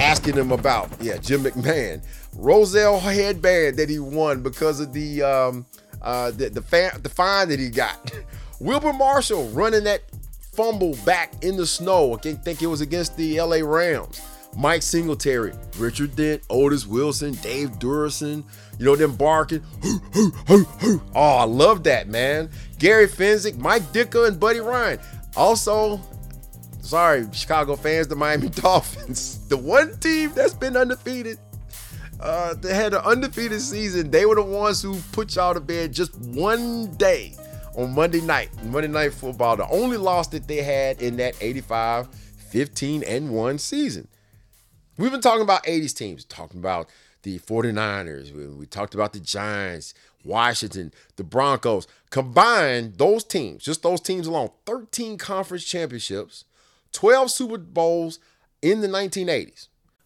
[0.00, 0.90] asking him about.
[1.00, 2.02] Yeah, Jim McMahon.
[2.36, 5.66] Rozelle headband that he won because of the um,
[6.02, 8.12] uh, the the, the fine that he got.
[8.60, 10.02] Wilber Marshall running that
[10.52, 12.18] fumble back in the snow.
[12.22, 14.20] I think it was against the LA Rams.
[14.56, 18.44] Mike Singletary, Richard Dent, Otis Wilson, Dave Duerson,
[18.78, 19.62] you know, them barking.
[21.14, 22.50] oh, I love that, man.
[22.78, 24.98] Gary Fencik, Mike Ditka, and Buddy Ryan.
[25.36, 26.00] Also,
[26.90, 31.38] Sorry, Chicago fans, the Miami Dolphins, the one team that's been undefeated.
[32.18, 34.10] Uh, they had an undefeated season.
[34.10, 37.36] They were the ones who put y'all to bed just one day
[37.76, 39.56] on Monday night, Monday Night Football.
[39.56, 42.08] The only loss that they had in that 85
[42.50, 44.08] 15 and 1 season.
[45.00, 46.90] We've been talking about 80s teams, talking about
[47.22, 49.94] the 49ers, we, we talked about the Giants,
[50.26, 51.88] Washington, the Broncos.
[52.10, 56.44] Combine those teams, just those teams alone, 13 conference championships,
[56.92, 58.18] 12 Super Bowls
[58.60, 59.68] in the 1980s.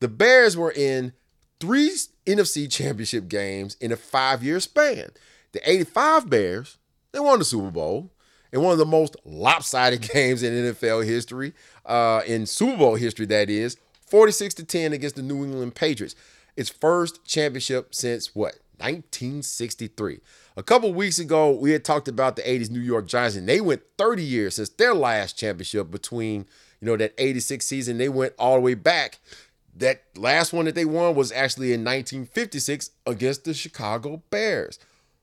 [0.00, 1.12] The Bears were in
[1.60, 1.92] three
[2.26, 5.10] NFC championship games in a five year span.
[5.52, 6.78] The 85 Bears,
[7.12, 8.10] they won the Super Bowl
[8.52, 11.52] in one of the most lopsided games in NFL history,
[11.86, 13.76] uh, in Super Bowl history, that is,
[14.06, 16.14] 46 to 10 against the New England Patriots.
[16.56, 18.56] Its first championship since what?
[18.78, 20.20] 1963.
[20.56, 23.60] A couple weeks ago, we had talked about the 80s New York Giants, and they
[23.60, 26.46] went 30 years since their last championship between,
[26.82, 27.96] you know, that 86 season.
[27.96, 29.20] They went all the way back
[29.76, 34.80] that last one that they won was actually in 1956 against the Chicago Bears.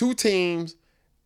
[0.00, 0.76] Two teams,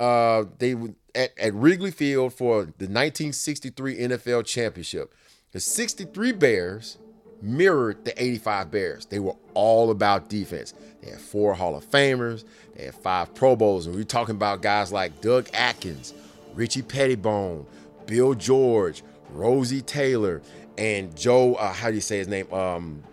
[0.00, 0.74] uh, they
[1.14, 5.14] at, at Wrigley Field for the 1963 NFL championship.
[5.52, 6.98] The 63 Bears
[7.40, 9.06] mirrored the 85 Bears.
[9.06, 10.74] They were all about defense.
[11.00, 12.42] They had four Hall of Famers,
[12.74, 16.12] they had five Pro Bowls, and we're talking about guys like Doug Atkins,
[16.56, 17.66] Richie Petitbon,
[18.06, 20.42] Bill George, Rosey Taylor,
[20.76, 22.52] and Joe, uh, how do you say his name?
[22.52, 23.04] Um,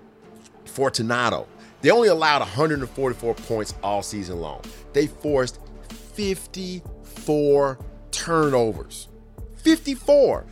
[0.65, 1.47] Fortunato.
[1.81, 4.63] They only allowed 144 points all season long.
[4.93, 5.59] They forced
[6.13, 7.79] 54
[8.11, 9.07] turnovers.
[9.57, 10.45] 54.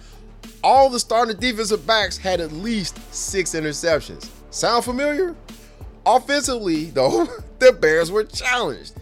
[0.64, 4.30] All the starting defensive backs had at least six interceptions.
[4.52, 5.36] Sound familiar?
[6.06, 7.28] Offensively, though,
[7.60, 8.94] the Bears were challenged.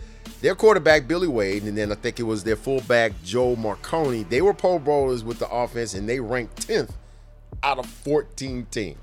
[0.41, 4.41] Their quarterback, Billy Wade, and then I think it was their fullback, Joe Marconi, they
[4.41, 6.91] were Pro Bowlers with the offense, and they ranked 10th
[7.63, 8.99] out of 14 teams.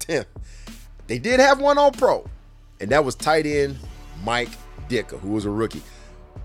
[0.00, 0.26] 10th.
[1.06, 2.28] They did have one All Pro,
[2.80, 3.78] and that was tight end
[4.24, 4.50] Mike
[4.88, 5.82] Ditka, who was a rookie.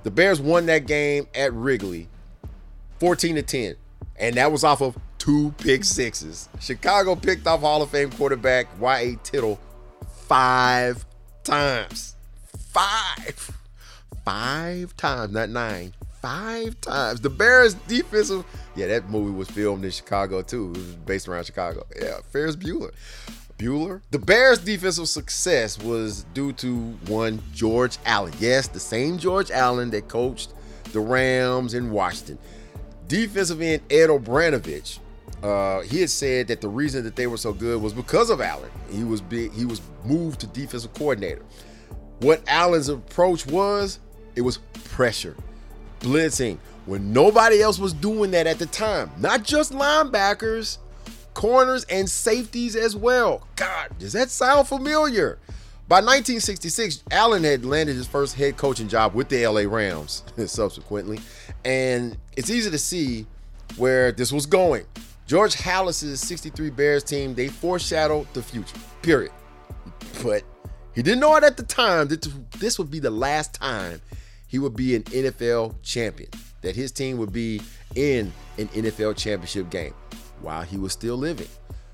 [0.04, 2.08] The Bears won that game at Wrigley
[3.00, 3.76] 14 to 10,
[4.18, 6.50] and that was off of two pick sixes.
[6.60, 9.16] Chicago picked off Hall of Fame quarterback Y.A.
[9.24, 9.60] Tittle
[10.28, 11.06] five
[11.44, 12.16] times.
[12.72, 13.52] Five.
[14.26, 15.94] Five times, not nine.
[16.22, 17.22] Five times.
[17.22, 18.46] The Bears defensive.
[18.76, 20.72] Yeah, that movie was filmed in Chicago too.
[20.72, 21.86] It was based around Chicago.
[22.02, 22.92] Yeah, Ferris Bueller.
[23.64, 24.02] Bueller.
[24.12, 26.76] The Bears' defensive success was due to
[27.08, 28.34] one George Allen.
[28.40, 30.54] Yes, the same George Allen that coached
[30.92, 32.38] the Rams in Washington.
[33.08, 35.00] Defensive end Ed O'Bradovich.
[35.42, 38.42] Uh, he had said that the reason that they were so good was because of
[38.42, 38.70] Allen.
[38.90, 39.52] He was big.
[39.54, 41.44] He was moved to defensive coordinator.
[42.20, 44.00] What Allen's approach was,
[44.36, 45.36] it was pressure,
[46.00, 49.12] blitzing, when nobody else was doing that at the time.
[49.18, 50.78] Not just linebackers,
[51.34, 53.48] corners, and safeties as well.
[53.56, 55.40] God, does that sound familiar?
[55.88, 61.20] By 1966, Allen had landed his first head coaching job with the LA Rams subsequently,
[61.66, 63.28] and it's easy to see
[63.78, 64.86] where this was going.
[65.28, 69.32] George Halas's 63 Bears team, they foreshadowed the future, period.
[70.22, 70.44] But
[70.94, 72.22] he didn't know it at the time that
[72.60, 74.02] this would be the last time
[74.48, 76.30] he would be an NFL champion,
[76.62, 77.62] that his team would be
[77.96, 79.94] in an NFL championship game.
[80.44, 81.48] While he was still living.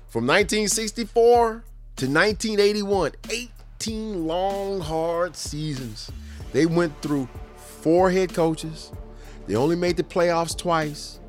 [0.08, 1.64] From 1964
[1.96, 6.10] to 1981, 18 long, hard seasons.
[6.52, 8.90] They went through four head coaches.
[9.46, 11.20] They only made the playoffs twice.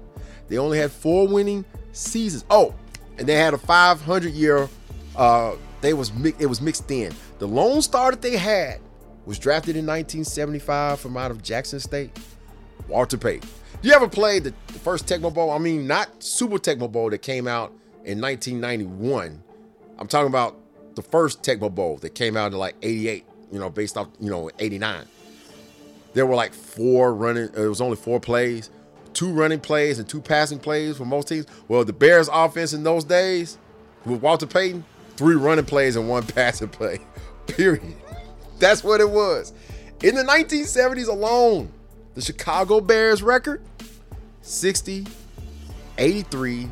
[0.47, 2.43] They only had four winning seasons.
[2.49, 2.75] Oh,
[3.17, 4.67] and they had a 500 year.
[5.15, 7.13] Uh, they was it was mixed in.
[7.39, 8.79] The lone star that they had
[9.25, 12.17] was drafted in 1975 from out of Jackson State,
[12.87, 13.49] Walter Payton.
[13.83, 15.49] You ever played the, the first Tecmo Bowl?
[15.49, 17.71] I mean, not Super Tecmo Bowl that came out
[18.05, 19.41] in 1991.
[19.97, 20.55] I'm talking about
[20.93, 24.29] the first Tecmo Bowl that came out in like 88, you know, based off, you
[24.29, 25.05] know, 89.
[26.13, 28.69] There were like four running, it was only four plays,
[29.13, 31.47] two running plays and two passing plays for most teams.
[31.67, 33.57] Well, the Bears offense in those days
[34.05, 36.99] with Walter Payton, three running plays and one passing play.
[37.47, 37.95] Period.
[38.59, 39.53] That's what it was.
[40.03, 41.71] In the 1970s alone,
[42.13, 43.61] the Chicago Bears record
[44.41, 45.07] 60,
[45.97, 46.69] 83,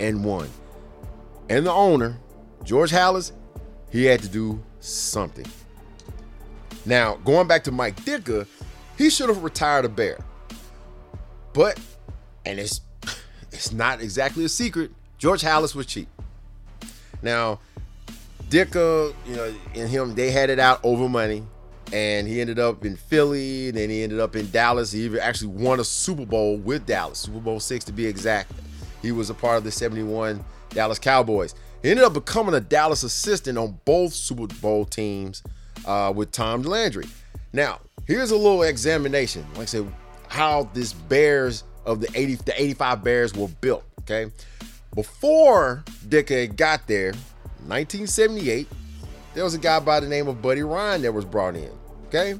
[0.00, 0.50] and 1.
[1.48, 2.18] And the owner,
[2.64, 3.32] George Halas,
[3.90, 5.46] he had to do something.
[6.84, 8.46] Now, going back to Mike Ditka,
[8.98, 10.18] he should have retired a Bear.
[11.52, 11.78] But,
[12.44, 12.80] and it's
[13.52, 16.08] it's not exactly a secret, George Halas was cheap.
[17.22, 17.60] Now,
[18.48, 21.46] Ditka, you know, and him, they had it out over money.
[21.92, 24.92] And he ended up in Philly, and then he ended up in Dallas.
[24.92, 28.50] He even actually won a Super Bowl with Dallas, Super Bowl six to be exact.
[29.02, 31.54] He was a part of the 71 Dallas Cowboys.
[31.82, 35.42] He ended up becoming a Dallas assistant on both Super Bowl teams
[35.84, 37.06] uh, with Tom Landry.
[37.52, 39.44] Now, here's a little examination.
[39.54, 39.92] Like I said,
[40.28, 43.84] how this Bears of the 80 the 85 Bears were built.
[44.00, 44.30] Okay.
[44.94, 47.12] Before Ditka got there,
[47.66, 48.68] 1978,
[49.34, 51.70] there was a guy by the name of Buddy Ryan that was brought in.
[52.14, 52.38] Okay.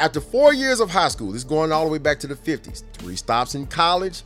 [0.00, 2.34] After four years of high school, this is going all the way back to the
[2.34, 4.24] 50s, three stops in college.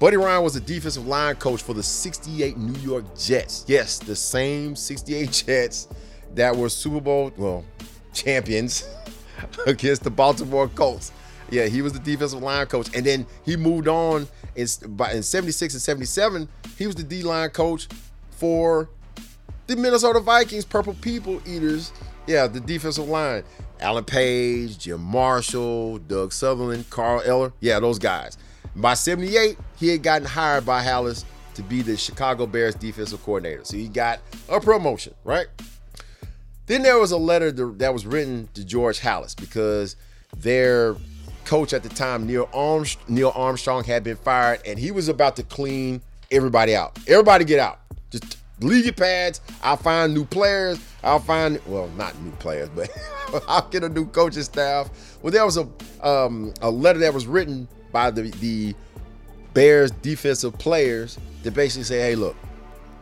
[0.00, 3.66] Buddy Ryan was the defensive line coach for the 68 New York Jets.
[3.68, 5.88] Yes, the same 68 Jets
[6.34, 7.62] that were Super Bowl, well,
[8.14, 8.88] champions
[9.66, 11.12] against the Baltimore Colts.
[11.50, 12.88] Yeah, he was the defensive line coach.
[12.96, 14.26] And then he moved on
[14.56, 14.66] in,
[15.12, 16.48] in 76 and 77.
[16.78, 17.86] He was the D line coach
[18.30, 18.88] for
[19.66, 21.92] the Minnesota Vikings, Purple People Eaters.
[22.26, 23.44] Yeah, the defensive line.
[23.80, 27.52] Alan Page, Jim Marshall, Doug Sutherland, Carl Eller.
[27.60, 28.38] Yeah, those guys.
[28.76, 33.64] By 78, he had gotten hired by Halas to be the Chicago Bears defensive coordinator.
[33.64, 35.46] So he got a promotion, right?
[36.66, 39.96] Then there was a letter that was written to George Halas because
[40.36, 40.96] their
[41.44, 45.36] coach at the time, Neill, Armstrong, Neill Armstrong, had been fired and he was about
[45.36, 46.00] to clean
[46.30, 46.98] everybody out.
[47.06, 47.80] Everybody get out.
[48.10, 49.40] Just your pads.
[49.62, 50.78] I'll find new players.
[51.02, 52.90] I'll find, well, not new players, but
[53.48, 54.90] I'll get a new coaching staff.
[55.22, 55.68] Well, there was a
[56.06, 58.74] um, a letter that was written by the, the
[59.54, 62.36] Bears defensive players to basically say, hey, look,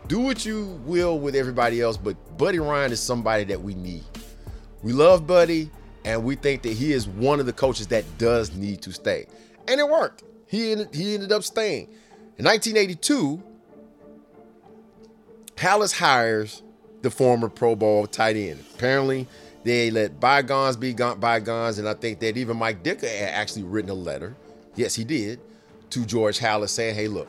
[0.06, 4.04] do what you will with everybody else, but Buddy Ryan is somebody that we need.
[4.82, 5.70] We love Buddy,
[6.04, 9.26] and we think that he is one of the coaches that does need to stay.
[9.68, 10.24] And it worked.
[10.46, 11.84] He ended, he ended up staying.
[12.36, 13.42] In 1982,
[15.62, 16.62] Halas hires
[17.02, 18.64] the former Pro Bowl tight end.
[18.74, 19.26] Apparently,
[19.64, 23.90] they let bygones be bygones, and I think that even Mike Ditka had actually written
[23.90, 24.34] a letter
[24.74, 25.40] yes, he did,
[25.90, 27.28] to George Halas saying, hey, look,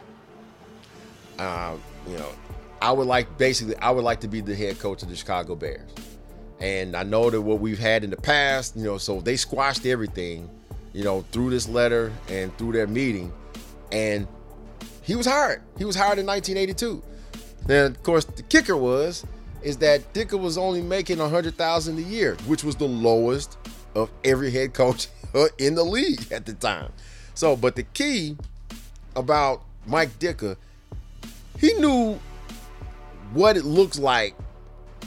[1.40, 1.76] uh,
[2.08, 2.30] you know,
[2.82, 5.56] I would like basically I would like to be the head coach of the Chicago
[5.56, 5.90] Bears.
[6.60, 9.86] And I know that what we've had in the past, you know, so they squashed
[9.86, 10.50] everything,
[10.94, 13.34] you know, through this letter and through their meeting.
[13.92, 14.28] And
[15.02, 15.62] he was hired.
[15.78, 17.04] He was hired in 1982.
[17.66, 19.26] Then of course the kicker was
[19.62, 23.58] is that Ditka was only making a hundred thousand a year, which was the lowest
[23.96, 25.08] of every head coach
[25.58, 26.92] in the league at the time.
[27.34, 28.38] So, but the key
[29.16, 30.58] about Mike Ditka,
[31.60, 32.20] he knew
[33.34, 34.36] what it looks like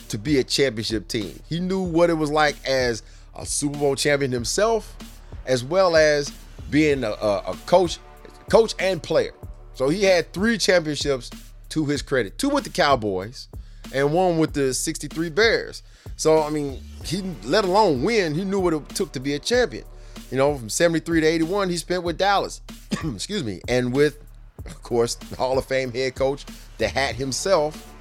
[0.09, 1.39] to be a championship team.
[1.49, 3.03] He knew what it was like as
[3.35, 4.97] a Super Bowl champion himself,
[5.45, 6.33] as well as
[6.71, 7.99] being a, a, a coach,
[8.51, 9.33] coach and player.
[9.75, 11.31] So he had three championships
[11.71, 13.49] to his credit: two with the Cowboys,
[13.95, 15.83] and one with the '63 Bears.
[16.17, 19.39] So I mean, he let alone win, he knew what it took to be a
[19.39, 19.85] champion.
[20.31, 22.61] You know, from 73 to 81, he spent with Dallas.
[23.05, 23.61] Excuse me.
[23.69, 24.19] And with,
[24.65, 26.45] of course, Hall of Fame head coach,
[26.79, 27.95] the hat himself,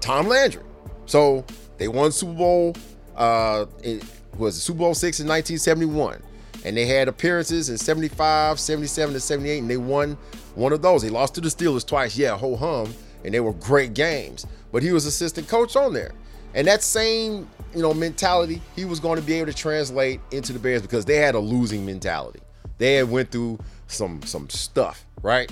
[0.00, 0.62] Tom Landry.
[1.06, 1.44] So
[1.78, 2.76] they won Super Bowl,
[3.16, 4.04] uh, it
[4.36, 6.22] was Super Bowl six in 1971.
[6.64, 10.18] And they had appearances in 75, 77, and 78, and they won
[10.58, 11.02] one of those.
[11.02, 12.94] He lost to the Steelers twice, yeah, ho hum,
[13.24, 14.46] and they were great games.
[14.72, 16.12] But he was assistant coach on there.
[16.54, 20.52] And that same you know, mentality he was going to be able to translate into
[20.52, 22.40] the Bears because they had a losing mentality.
[22.78, 25.50] They had went through some some stuff, right?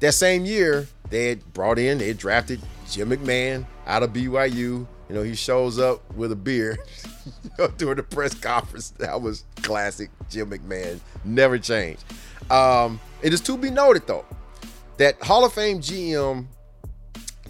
[0.00, 4.54] that same year, they had brought in, they drafted Jim McMahon out of BYU.
[4.54, 6.76] You know, he shows up with a beer
[7.78, 8.90] during the press conference.
[8.90, 11.00] That was classic Jim McMahon.
[11.24, 12.04] Never changed.
[12.50, 14.24] Um, it is to be noted, though,
[14.98, 16.46] that Hall of Fame GM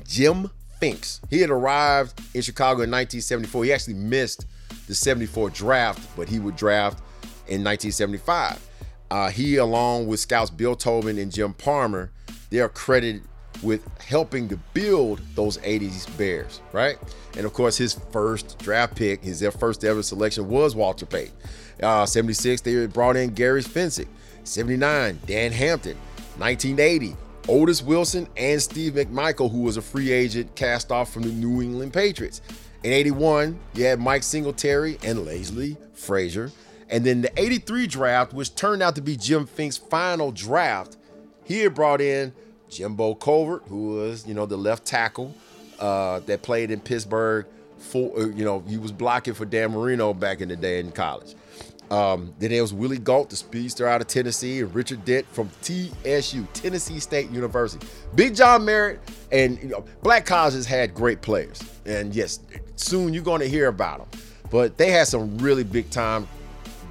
[0.07, 3.65] Jim Finks, he had arrived in Chicago in 1974.
[3.65, 4.47] He actually missed
[4.87, 6.99] the 74 draft, but he would draft
[7.49, 8.63] in 1975.
[9.11, 12.11] Uh, he, along with scouts Bill Tobin and Jim Parmer,
[12.51, 13.23] they are credited
[13.63, 16.99] with helping to build those 80s Bears, right?
[17.37, 21.35] And of course, his first draft pick, his first ever selection was Walter Payton.
[21.83, 24.09] Uh, 76, they brought in Gary Fencik.
[24.45, 25.97] 79, Dan Hampton.
[26.39, 27.17] 1980,
[27.49, 31.63] Otis Wilson and Steve McMichael, who was a free agent cast off from the New
[31.63, 32.41] England Patriots.
[32.83, 36.51] In 81, you had Mike Singletary and Leslie Frazier.
[36.89, 40.97] And then the 83 draft, which turned out to be Jim Finks' final draft,
[41.45, 42.33] he had brought in
[42.69, 45.35] Jimbo Covert, who was, you know, the left tackle
[45.79, 47.47] uh, that played in Pittsburgh.
[47.79, 50.93] For uh, you know, he was blocking for Dan Marino back in the day in
[50.93, 51.35] college.
[51.91, 55.51] Um, then there was Willie Gault, the speedster out of Tennessee, and Richard Dent from
[55.63, 57.87] TSU, Tennessee State University.
[58.15, 61.63] Big John Merritt, and you know, black colleges had great players.
[61.85, 62.41] And yes,
[62.75, 64.21] soon you're going to hear about them.
[64.51, 66.27] But they had some really big time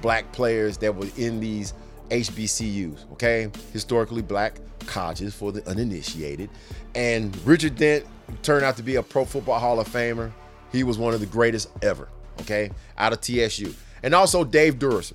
[0.00, 1.74] black players that were in these
[2.10, 3.50] HBCUs, okay?
[3.72, 4.54] Historically black
[4.86, 6.48] colleges for the uninitiated.
[6.94, 8.04] And Richard Dent
[8.42, 10.32] turned out to be a Pro Football Hall of Famer.
[10.72, 12.08] He was one of the greatest ever,
[12.40, 13.74] okay, out of TSU.
[14.06, 15.14] And also Dave Duerson.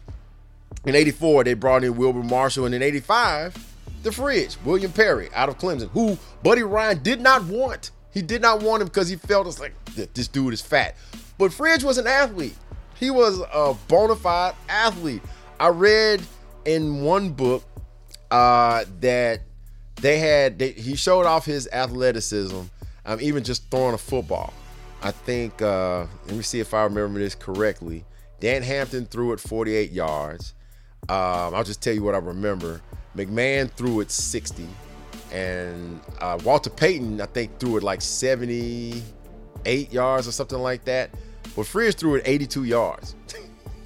[0.86, 2.66] In 84, they brought in Wilber Marshall.
[2.66, 3.56] And in 85,
[4.04, 7.92] the fridge, William Perry out of Clemson, who Buddy Ryan did not want.
[8.14, 10.98] He did not want him because he felt it's like, this dude is fat.
[11.38, 12.58] But Fridge was an athlete.
[12.96, 15.22] He was a bona fide athlete.
[15.58, 16.22] I read
[16.66, 17.64] in one book
[18.30, 19.40] uh, that
[20.02, 22.60] they had they, he showed off his athleticism,
[23.06, 24.52] um, even just throwing a football.
[25.02, 28.04] I think uh, let me see if I remember this correctly.
[28.42, 30.56] Dan Hampton threw it 48 yards.
[31.08, 32.82] Um, I'll just tell you what I remember.
[33.16, 34.68] McMahon threw it 60,
[35.32, 41.12] and uh, Walter Payton I think threw it like 78 yards or something like that.
[41.56, 43.16] But Fridge threw it 82 yards.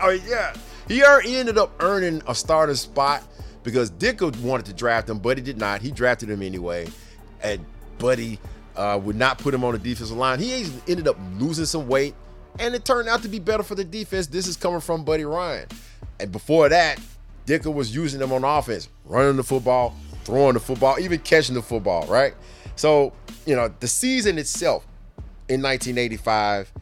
[0.00, 3.22] I mean, yeah, he ended up earning a starting spot
[3.62, 5.80] because Ditka wanted to draft him, but he did not.
[5.80, 6.88] He drafted him anyway,
[7.42, 7.64] and
[7.98, 8.38] Buddy
[8.76, 10.40] uh, would not put him on the defensive line.
[10.40, 12.14] He ended up losing some weight,
[12.58, 14.26] and it turned out to be better for the defense.
[14.26, 15.68] This is coming from Buddy Ryan,
[16.20, 17.00] and before that,
[17.46, 19.94] Ditka was using them on offense, running the football,
[20.24, 22.06] throwing the football, even catching the football.
[22.06, 22.34] Right.
[22.76, 23.12] So
[23.46, 24.86] you know the season itself
[25.48, 26.72] in 1985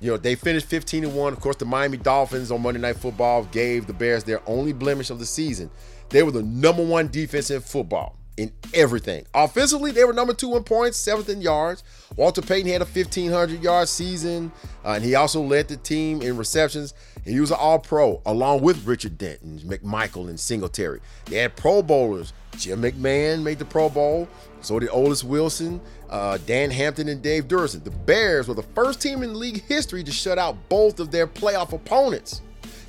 [0.00, 1.32] you know, they finished 15 and 1.
[1.32, 5.08] Of course, the Miami Dolphins on Monday Night Football gave the Bears their only blemish
[5.08, 5.70] of the season.
[6.10, 9.24] They were the number one defense in football in everything.
[9.32, 11.84] Offensively, they were number two in points, seventh in yards.
[12.16, 14.50] Walter Payton had a 1,500 yard season,
[14.84, 16.94] uh, and he also led the team in receptions.
[17.24, 21.00] And he was an All Pro along with Richard Denton, McMichael, and Singletary.
[21.26, 22.32] They had Pro Bowlers.
[22.56, 24.28] Jim McMahon made the Pro Bowl.
[24.60, 27.84] So did Otis Wilson, uh, Dan Hampton, and Dave Duerson.
[27.84, 31.26] The Bears were the first team in league history to shut out both of their
[31.26, 32.40] playoff opponents.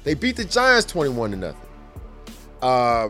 [0.04, 1.62] They beat the Giants 21 to nothing.
[2.62, 3.10] Uh,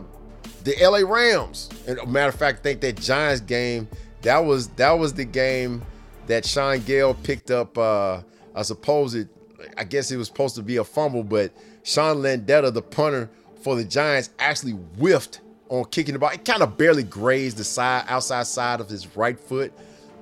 [0.66, 3.86] the LA Rams, and a matter of fact, I think that Giants game
[4.22, 5.80] that was that was the game
[6.26, 7.78] that Shaun Gayle picked up.
[7.78, 9.28] Uh, I suppose it.
[9.78, 11.52] I guess it was supposed to be a fumble, but
[11.84, 13.30] Sean Landeta, the punter
[13.62, 16.30] for the Giants, actually whiffed on kicking the ball.
[16.30, 19.72] It kind of barely grazed the side outside side of his right foot,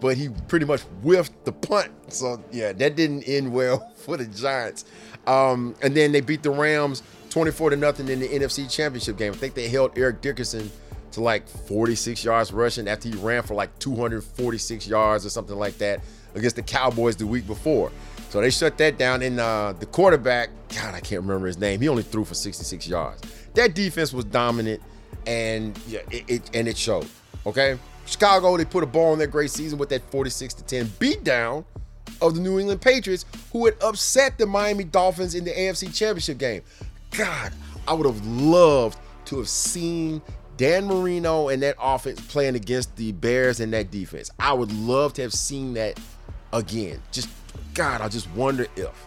[0.00, 1.90] but he pretty much whiffed the punt.
[2.08, 4.84] So yeah, that didn't end well for the Giants.
[5.26, 7.02] Um, and then they beat the Rams
[7.34, 9.32] 24 to nothing in the NFC Championship game.
[9.32, 10.70] I think they held Eric Dickerson
[11.10, 15.76] to like 46 yards rushing after he ran for like 246 yards or something like
[15.78, 16.04] that
[16.36, 17.90] against the Cowboys the week before.
[18.28, 19.20] So they shut that down.
[19.22, 21.80] And uh, the quarterback, God, I can't remember his name.
[21.80, 23.20] He only threw for 66 yards.
[23.54, 24.80] That defense was dominant
[25.26, 27.08] and yeah, it, it, and it showed.
[27.46, 27.76] Okay,
[28.06, 31.64] Chicago they put a ball in their great season with that 46 to 10 beatdown
[32.22, 36.38] of the New England Patriots, who had upset the Miami Dolphins in the AFC Championship
[36.38, 36.62] game.
[37.16, 37.52] God,
[37.86, 40.20] I would have loved to have seen
[40.56, 44.30] Dan Marino and that offense playing against the Bears and that defense.
[44.38, 45.98] I would love to have seen that
[46.52, 47.00] again.
[47.12, 47.28] Just
[47.72, 49.06] God, I just wonder if.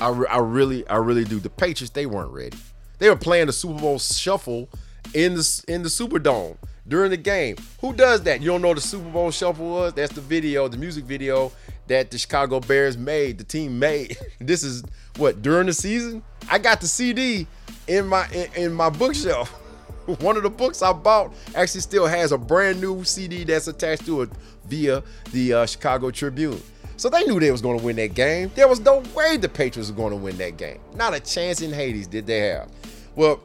[0.00, 1.40] I, re- I really, I really do.
[1.40, 2.56] The Patriots, they weren't ready.
[2.98, 4.68] They were playing the Super Bowl shuffle
[5.14, 7.56] in the in the Superdome during the game.
[7.80, 8.40] Who does that?
[8.40, 9.92] You don't know the Super Bowl shuffle was?
[9.94, 11.52] That's the video, the music video
[11.88, 14.16] that the Chicago Bears made, the team made.
[14.40, 14.82] this is
[15.18, 16.22] what during the season.
[16.50, 17.46] I got the CD
[17.86, 19.50] in my in, in my bookshelf.
[20.20, 24.06] One of the books I bought actually still has a brand new CD that's attached
[24.06, 24.30] to it
[24.64, 25.02] via
[25.32, 26.62] the uh, Chicago Tribune.
[26.96, 28.50] So they knew they was going to win that game.
[28.54, 30.80] There was no way the Patriots were going to win that game.
[30.94, 32.70] Not a chance in Hades did they have.
[33.14, 33.40] Well,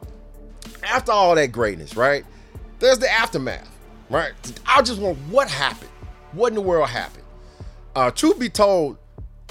[0.81, 2.25] after all that greatness, right?
[2.79, 3.69] There's the aftermath,
[4.09, 4.33] right?
[4.65, 5.91] I just want what happened.
[6.31, 7.23] What in the world happened?
[7.95, 8.97] Uh, truth be told,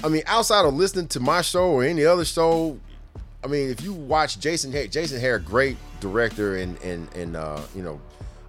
[0.03, 2.77] I mean, outside of listening to my show or any other show,
[3.41, 7.61] I mean, if you watch Jason Hehir, Jason Hehir, great director and and and uh,
[7.73, 8.01] you know,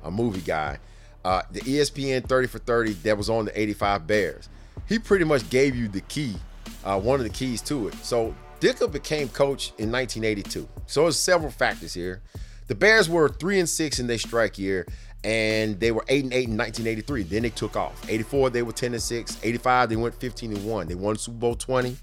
[0.02, 0.78] a movie guy.
[1.24, 4.48] Uh, the ESPN 30 for 30 that was on the 85 Bears.
[4.88, 6.36] He pretty much gave you the key,
[6.84, 7.94] uh, one of the keys to it.
[8.02, 10.68] So Ditka became coach in 1982.
[10.86, 12.20] So there's several factors here.
[12.66, 14.86] The Bears were three and six in their strike year,
[15.24, 17.22] and they were eight and eight in 1983.
[17.24, 18.08] Then they took off.
[18.08, 19.38] 84 they were 10 and six.
[19.42, 20.86] 85 they went 15 and one.
[20.86, 21.96] They won Super Bowl 20,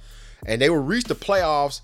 [0.45, 1.81] and they will reach the playoffs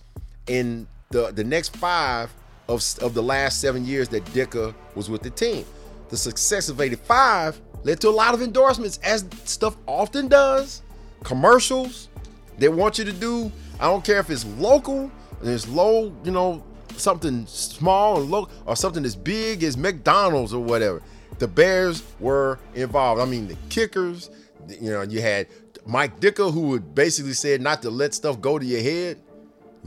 [0.48, 2.34] in the the next five
[2.68, 5.66] of, of the last seven years that Ditka was with the team.
[6.10, 10.82] The success of 85 led to a lot of endorsements, as stuff often does.
[11.24, 12.10] Commercials
[12.58, 13.52] they want you to do.
[13.80, 15.12] I don't care if it's local,
[15.42, 16.64] and it's low, you know,
[16.96, 21.02] something small and low, or something as big as McDonald's or whatever.
[21.40, 23.22] The Bears were involved.
[23.22, 24.30] I mean, the kickers,
[24.68, 25.48] you know, you had
[25.86, 29.20] Mike Ditka, who would basically said not to let stuff go to your head.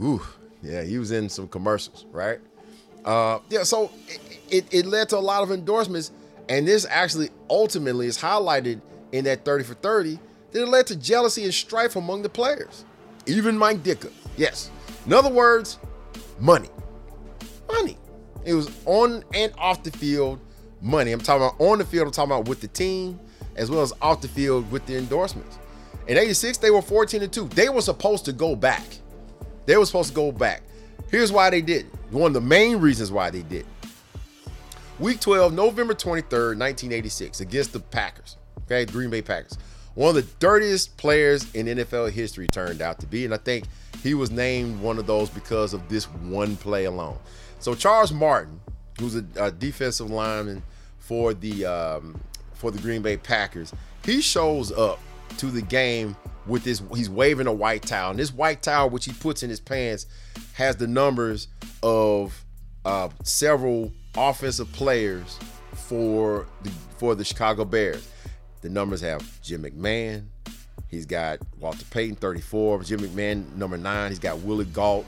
[0.01, 0.21] Ooh,
[0.63, 2.39] yeah, he was in some commercials, right?
[3.03, 6.11] Uh, yeah, so it, it, it led to a lot of endorsements,
[6.49, 8.81] and this actually ultimately is highlighted
[9.11, 10.19] in that 30 for 30
[10.51, 12.85] that it led to jealousy and strife among the players.
[13.25, 14.11] Even Mike Ditka.
[14.37, 14.69] Yes.
[15.05, 15.79] In other words,
[16.39, 16.69] money.
[17.71, 17.97] Money.
[18.43, 20.39] It was on and off the field
[20.81, 21.11] money.
[21.11, 23.19] I'm talking about on the field, I'm talking about with the team,
[23.55, 25.57] as well as off the field with the endorsements.
[26.07, 27.49] In 86, they were 14 and 2.
[27.49, 28.83] They were supposed to go back.
[29.65, 30.63] They were supposed to go back.
[31.09, 31.85] Here's why they did.
[32.09, 33.65] One of the main reasons why they did.
[34.99, 38.37] Week 12, November 23rd, 1986, against the Packers.
[38.63, 39.57] Okay, Green Bay Packers.
[39.95, 43.65] One of the dirtiest players in NFL history turned out to be, and I think
[44.03, 47.17] he was named one of those because of this one play alone.
[47.59, 48.59] So Charles Martin,
[48.99, 50.63] who's a, a defensive lineman
[51.11, 52.17] for the um,
[52.53, 53.73] for the Green Bay Packers,
[54.05, 54.97] he shows up
[55.39, 56.15] to the game
[56.47, 56.81] with this.
[56.95, 60.05] He's waving a white towel, and this white towel, which he puts in his pants,
[60.53, 61.49] has the numbers
[61.83, 62.45] of
[62.85, 65.37] uh, several offensive players
[65.73, 68.07] for the for the Chicago Bears.
[68.61, 70.27] The numbers have Jim McMahon.
[70.87, 72.83] He's got Walter Payton, 34.
[72.83, 74.11] Jim McMahon, number nine.
[74.11, 75.05] He's got Willie Gault,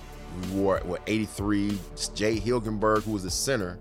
[0.51, 1.79] who wore what 83.
[2.13, 3.79] Jay Hilgenberg, who was the center,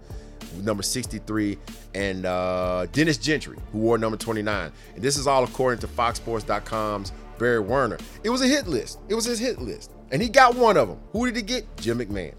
[0.60, 1.58] number 63,
[1.94, 4.72] and uh, Dennis Gentry, who wore number 29.
[4.94, 7.98] And this is all according to FoxSports.com's Barry Werner.
[8.22, 8.98] It was a hit list.
[9.08, 10.98] It was his hit list, and he got one of them.
[11.12, 11.76] Who did he get?
[11.76, 12.34] Jim McMahon.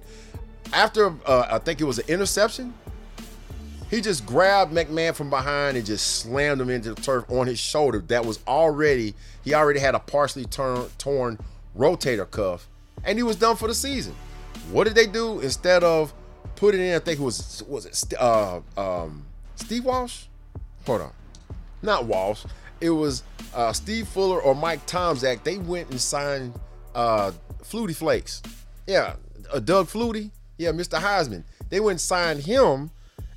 [0.72, 2.74] After uh, I think it was an interception,
[3.90, 7.60] he just grabbed McMahon from behind and just slammed him into the turf on his
[7.60, 8.00] shoulder.
[8.00, 11.38] That was already he already had a partially turn, torn
[11.78, 12.68] rotator cuff,
[13.04, 14.16] and he was done for the season.
[14.72, 16.14] What did they do instead of
[16.56, 16.96] putting in?
[16.96, 19.26] I think it was was it uh, um,
[19.56, 20.26] Steve Walsh?
[20.86, 21.14] Hold on,
[21.82, 22.46] not Walsh.
[22.82, 23.24] It was
[23.54, 25.44] uh, Steve Fuller or Mike Tomczak.
[25.44, 26.54] They went and signed
[26.96, 27.32] uh,
[27.64, 28.42] Flutie Flakes.
[28.88, 29.16] Yeah,
[29.54, 30.32] uh, Doug Flutie.
[30.58, 31.00] Yeah, Mr.
[31.00, 31.44] Heisman.
[31.70, 32.92] They went and signed him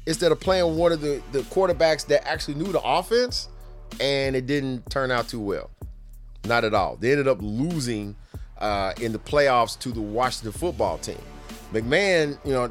[0.06, 3.48] instead of playing one of the, the quarterbacks that actually knew the offense,
[4.00, 5.70] and it didn't turn out too well.
[6.44, 6.96] Not at all.
[6.96, 8.14] They ended up losing
[8.58, 11.18] uh, in the playoffs to the Washington football team.
[11.72, 12.62] McMahon, you know,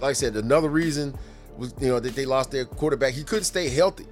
[0.00, 1.16] like I said, another reason
[1.56, 3.14] was you know that they lost their quarterback.
[3.14, 4.06] He couldn't stay healthy.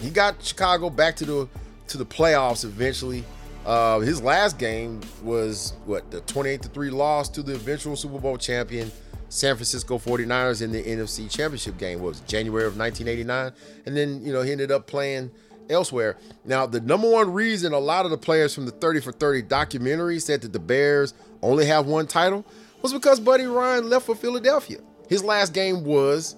[0.00, 1.48] He got Chicago back to the
[1.88, 3.24] to the playoffs eventually.
[3.64, 8.18] Uh, his last game was what the 28 to 3 loss to the eventual Super
[8.18, 8.90] Bowl champion
[9.28, 13.52] San Francisco 49ers in the NFC Championship game was January of 1989
[13.86, 15.30] and then you know he ended up playing
[15.70, 16.18] elsewhere.
[16.44, 19.42] Now the number one reason a lot of the players from the 30 for 30
[19.42, 22.44] documentary said that the Bears only have one title
[22.82, 24.78] was because Buddy Ryan left for Philadelphia.
[25.08, 26.36] His last game was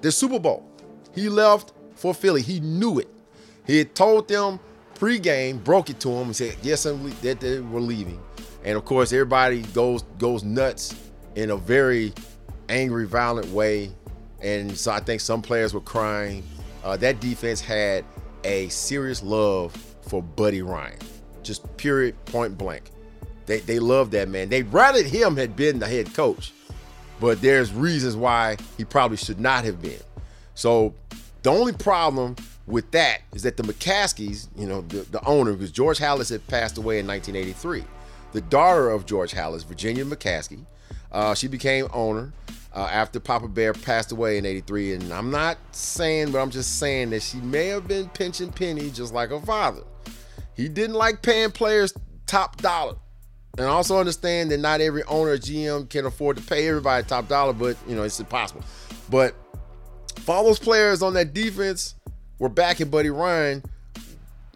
[0.00, 0.68] the Super Bowl.
[1.14, 2.42] He left for Philly.
[2.42, 3.08] He knew it.
[3.66, 4.58] He had told them
[4.94, 8.20] pregame, broke it to him, and said yes, that they were leaving.
[8.64, 10.94] And of course, everybody goes goes nuts
[11.34, 12.12] in a very
[12.68, 13.90] angry, violent way.
[14.42, 16.42] And so I think some players were crying.
[16.82, 18.04] Uh, that defense had
[18.44, 19.72] a serious love
[20.02, 20.98] for Buddy Ryan,
[21.42, 22.90] just period, point blank.
[23.50, 24.48] They they loved that man.
[24.48, 26.52] They rather him had been the head coach,
[27.20, 30.00] but there's reasons why he probably should not have been.
[30.54, 30.94] So
[31.42, 32.36] the only problem
[32.66, 36.46] with that is that the McCaskeys, you know, the, the owner, because George Halas had
[36.46, 37.84] passed away in 1983.
[38.32, 40.64] The daughter of George Halas, Virginia McCaskey,
[41.10, 42.32] uh, she became owner.
[42.72, 44.94] uh, after Papa Bear passed away in 83.
[44.94, 48.90] And I'm not saying, but I'm just saying that she may have been pinching penny
[48.90, 49.82] just like her father.
[50.54, 51.92] He didn't like paying players
[52.26, 52.94] top dollar.
[53.60, 57.52] And also understand that not every owner GM can afford to pay everybody top dollar,
[57.52, 58.64] but you know, it's impossible.
[59.10, 59.34] But
[60.16, 61.94] if all those players on that defense
[62.38, 63.62] were at Buddy Ryan,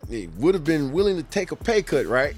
[0.08, 2.34] they would have been willing to take a pay cut, right?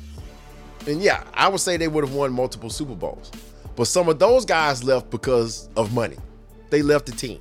[0.89, 3.31] And yeah, I would say they would have won multiple Super Bowls.
[3.77, 6.17] But some of those guys left because of money.
[6.71, 7.39] They left the team.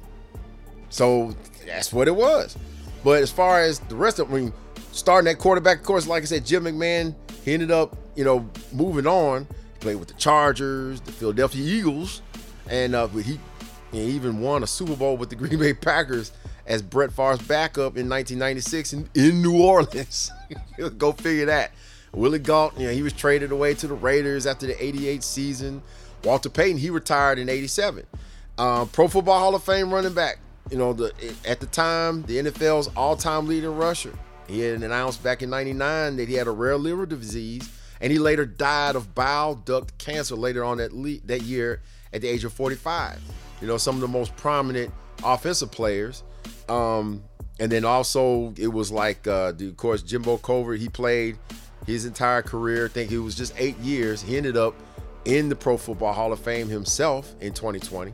[0.89, 2.55] So that's what it was.
[3.03, 4.53] But as far as the rest of I mean,
[4.91, 8.49] starting at quarterback, of course, like I said, Jim McMahon, he ended up, you know,
[8.73, 9.47] moving on.
[9.73, 12.21] He played with the Chargers, the Philadelphia Eagles,
[12.69, 13.39] and uh, he,
[13.91, 16.31] he even won a Super Bowl with the Green Bay Packers
[16.65, 20.31] as Brett Favre's backup in 1996 in, in New Orleans.
[20.97, 21.71] Go figure that.
[22.11, 25.81] Willie Gault, you know, he was traded away to the Raiders after the 88 season.
[26.23, 28.05] Walter Payton, he retired in 87.
[28.57, 30.39] Uh, Pro Football Hall of Fame running back.
[30.71, 31.13] You know, the
[31.45, 34.13] at the time, the NFL's all-time leading rusher.
[34.47, 37.69] He had announced back in 99 that he had a rare liver disease,
[38.01, 41.81] and he later died of bile duct cancer later on that, le- that year
[42.13, 43.19] at the age of 45.
[43.61, 44.93] You know, some of the most prominent
[45.23, 46.23] offensive players.
[46.69, 47.23] Um,
[47.59, 51.37] and then also, it was like, uh, of course, Jimbo Covert, he played
[51.85, 52.85] his entire career.
[52.85, 54.21] I think it was just eight years.
[54.21, 54.75] He ended up
[55.23, 58.11] in the Pro Football Hall of Fame himself in 2020.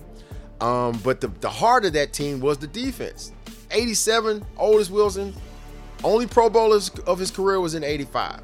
[0.62, 3.32] Um, but the, the heart of that team was the defense.
[3.72, 5.34] 87, Otis Wilson,
[6.04, 8.42] only Pro Bowler of his career was in 85.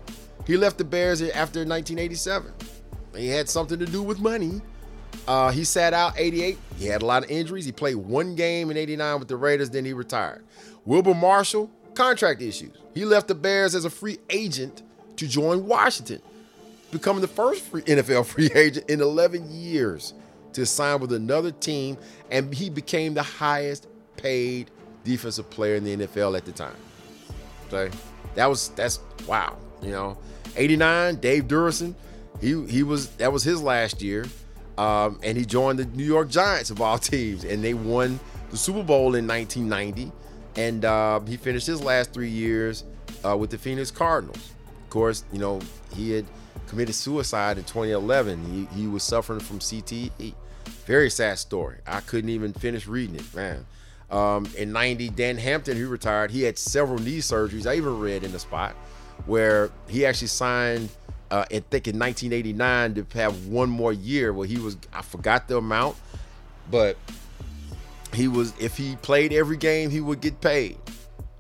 [0.47, 2.53] He left the Bears after 1987.
[3.15, 4.61] He had something to do with money.
[5.27, 6.57] Uh, he sat out 88.
[6.77, 7.65] He had a lot of injuries.
[7.65, 10.45] He played one game in 89 with the Raiders, then he retired.
[10.85, 12.71] Wilber Marshall, contract issues.
[12.93, 14.83] He left the Bears as a free agent
[15.17, 16.21] to join Washington,
[16.91, 20.13] becoming the first free NFL free agent in 11 years
[20.53, 21.97] to sign with another team,
[22.31, 24.71] and he became the highest paid
[25.03, 26.75] defensive player in the NFL at the time.
[27.71, 27.95] Okay,
[28.35, 29.57] that was that's wow.
[29.81, 30.17] You know,
[30.57, 31.93] 89, Dave Duerson,
[32.41, 34.25] he he was that was his last year,
[34.77, 38.19] um, and he joined the New York Giants of all teams, and they won
[38.51, 40.11] the Super Bowl in 1990,
[40.55, 42.83] and uh, he finished his last three years
[43.25, 44.51] uh, with the Phoenix Cardinals.
[44.83, 45.59] Of course, you know
[45.95, 46.25] he had
[46.67, 48.67] committed suicide in 2011.
[48.73, 50.33] He, he was suffering from CTE.
[50.85, 51.77] Very sad story.
[51.87, 53.65] I couldn't even finish reading it, man.
[54.09, 56.31] Um, in 90, Dan Hampton, who retired.
[56.31, 57.69] He had several knee surgeries.
[57.69, 58.75] I even read in the spot
[59.25, 60.89] where he actually signed,
[61.31, 65.47] uh, I think in 1989, to have one more year where he was, I forgot
[65.47, 65.97] the amount,
[66.69, 66.97] but
[68.13, 70.77] he was, if he played every game, he would get paid.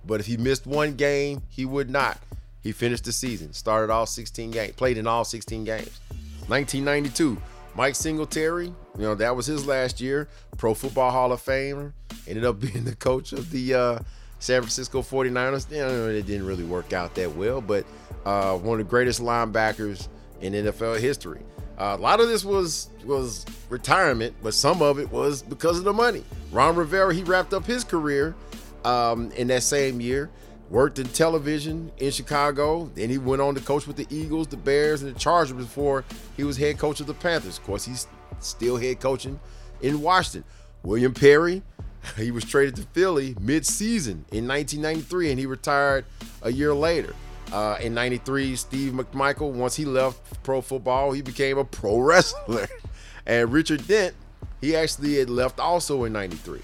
[0.05, 2.17] But if he missed one game, he would not.
[2.61, 5.99] He finished the season, started all 16 games, played in all 16 games.
[6.47, 7.37] 1992,
[7.75, 10.27] Mike Singletary, you know, that was his last year.
[10.57, 11.93] Pro Football Hall of Famer.
[12.27, 13.99] Ended up being the coach of the uh,
[14.39, 15.71] San Francisco 49ers.
[15.71, 17.85] You know, it didn't really work out that well, but
[18.25, 20.07] uh, one of the greatest linebackers
[20.41, 21.41] in NFL history.
[21.77, 25.83] Uh, a lot of this was was retirement, but some of it was because of
[25.83, 26.23] the money.
[26.51, 28.35] Ron Rivera, he wrapped up his career
[28.83, 30.29] um, in that same year.
[30.69, 32.91] Worked in television in Chicago.
[32.93, 36.03] Then he went on to coach with the Eagles, the Bears, and the Chargers before
[36.35, 37.57] he was head coach of the Panthers.
[37.57, 38.05] Of course, he's
[38.39, 39.39] still head coaching
[39.81, 40.43] in Washington.
[40.83, 41.61] William Perry,
[42.17, 46.05] he was traded to Philly mid-season in 1993, and he retired
[46.41, 47.13] a year later.
[47.51, 52.67] Uh, in 93, Steve McMichael, once he left pro football, he became a pro wrestler.
[53.25, 54.13] and Richard Dent,
[54.59, 56.59] he actually had left also in 93.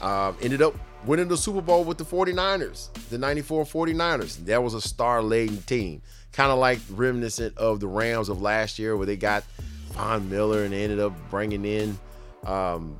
[0.00, 0.74] Uh, ended up
[1.04, 4.44] winning the Super Bowl with the 49ers, the 94 49ers.
[4.46, 6.02] That was a star laden team.
[6.32, 9.44] Kind of like reminiscent of the Rams of last year where they got
[9.92, 11.98] Von Miller and they ended up bringing in
[12.46, 12.96] um,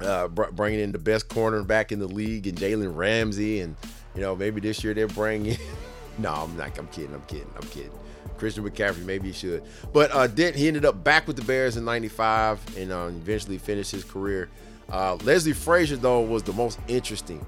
[0.00, 3.60] uh, bringing in the best cornerback in the league and Jalen Ramsey.
[3.60, 3.76] And,
[4.14, 5.56] you know, maybe this year they're bringing
[6.18, 6.78] no, I'm not.
[6.78, 7.14] I'm kidding.
[7.14, 7.50] I'm kidding.
[7.56, 7.90] I'm kidding.
[8.36, 9.62] Christian McCaffrey, maybe he should.
[9.92, 13.58] But uh, Dent, he ended up back with the Bears in 95 and uh, eventually
[13.58, 14.48] finished his career
[14.90, 17.44] uh, Leslie Frazier, though, was the most interesting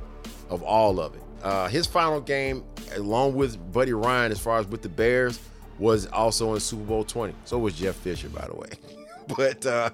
[0.49, 1.23] of all of it.
[1.43, 5.39] Uh, his final game, along with Buddy Ryan, as far as with the Bears,
[5.79, 7.35] was also in Super Bowl 20.
[7.45, 8.69] So was Jeff Fisher, by the way.
[9.37, 9.91] but uh,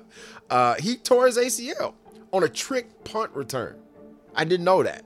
[0.50, 1.94] uh, he tore his ACL
[2.32, 3.76] on a trick punt return.
[4.34, 5.04] I didn't know that.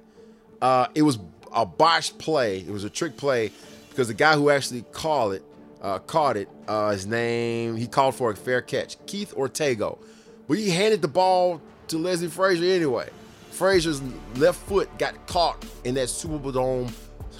[0.62, 1.18] Uh, it was
[1.52, 2.58] a botched play.
[2.58, 3.50] It was a trick play
[3.90, 5.42] because the guy who actually called it,
[5.82, 9.98] uh, caught it, uh, his name, he called for a fair catch, Keith Ortego.
[10.48, 13.10] But he handed the ball to Leslie Frazier anyway.
[13.50, 14.02] Frazier's
[14.36, 16.92] left foot got caught in that Superdome,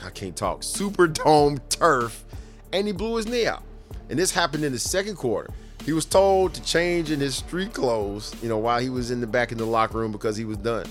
[0.02, 2.24] I can't talk, Superdome turf,
[2.72, 3.62] and he blew his knee out.
[4.08, 5.50] And this happened in the second quarter.
[5.84, 9.20] He was told to change in his street clothes, you know, while he was in
[9.20, 10.86] the back in the locker room because he was done.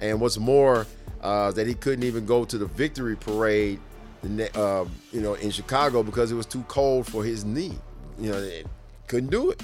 [0.00, 0.86] And what's more,
[1.20, 3.78] uh, that he couldn't even go to the victory parade,
[4.54, 7.78] uh, you know, in Chicago because it was too cold for his knee.
[8.18, 8.50] You know,
[9.06, 9.62] couldn't do it.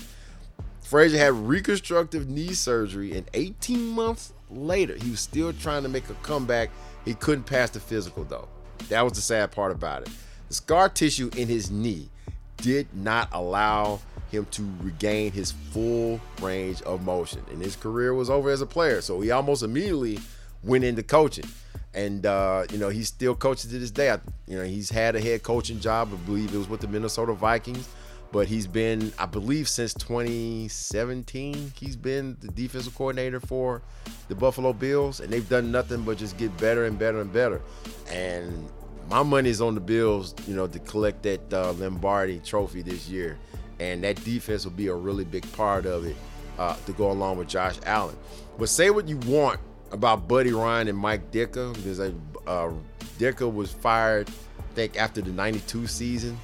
[0.83, 6.09] Frazier had reconstructive knee surgery, and 18 months later, he was still trying to make
[6.11, 6.71] a comeback.
[7.05, 8.49] He couldn't pass the physical, though.
[8.89, 10.11] That was the sad part about it.
[10.49, 12.09] The scar tissue in his knee
[12.57, 14.01] did not allow
[14.31, 17.43] him to regain his full range of motion.
[17.51, 19.01] And his career was over as a player.
[19.01, 20.19] So he almost immediately
[20.63, 21.47] went into coaching.
[21.95, 24.11] And, uh, you know, he's still coaching to this day.
[24.11, 26.11] I, you know, he's had a head coaching job.
[26.13, 27.89] I believe it was with the Minnesota Vikings.
[28.33, 33.83] But he's been, I believe, since 2017, he's been the defensive coordinator for
[34.29, 35.21] the Buffalo Bills.
[35.21, 37.63] And they've done nothing but just get better and better and better.
[38.11, 38.69] And
[39.09, 43.39] my money's on the Bills, you know, to collect that uh, Lombardi trophy this year.
[43.79, 46.17] And that defense will be a really big part of it
[46.59, 48.17] uh, to go along with Josh Allen.
[48.59, 49.61] But say what you want
[49.93, 52.73] about Buddy Ryan and Mike Ditka, because uh,
[53.19, 54.29] Ditka was fired,
[54.59, 56.39] I think, after the 92 season.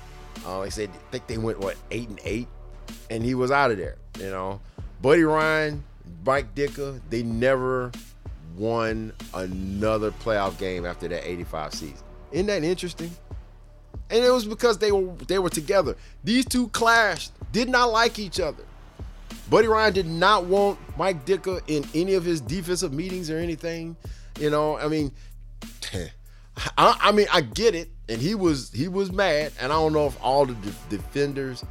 [0.44, 2.48] Uh, like I said, I think they went, what, 8 and 8?
[3.10, 4.60] And he was out of there, you know.
[5.00, 5.82] Buddy Ryan,
[6.24, 7.90] Mike Ditka, they never
[8.56, 11.96] won another playoff game after that 85 season.
[12.32, 13.10] Isn't that interesting?
[14.10, 15.96] And it was because they were they were together.
[16.24, 18.64] These two clashed, did not like each other.
[19.50, 23.96] Buddy Ryan did not want Mike Ditka in any of his defensive meetings or anything.
[24.38, 25.12] You know, I mean,
[26.78, 29.92] I, I, mean, I get it, and he was he was mad, and I don't
[29.92, 31.64] know if all the de- defenders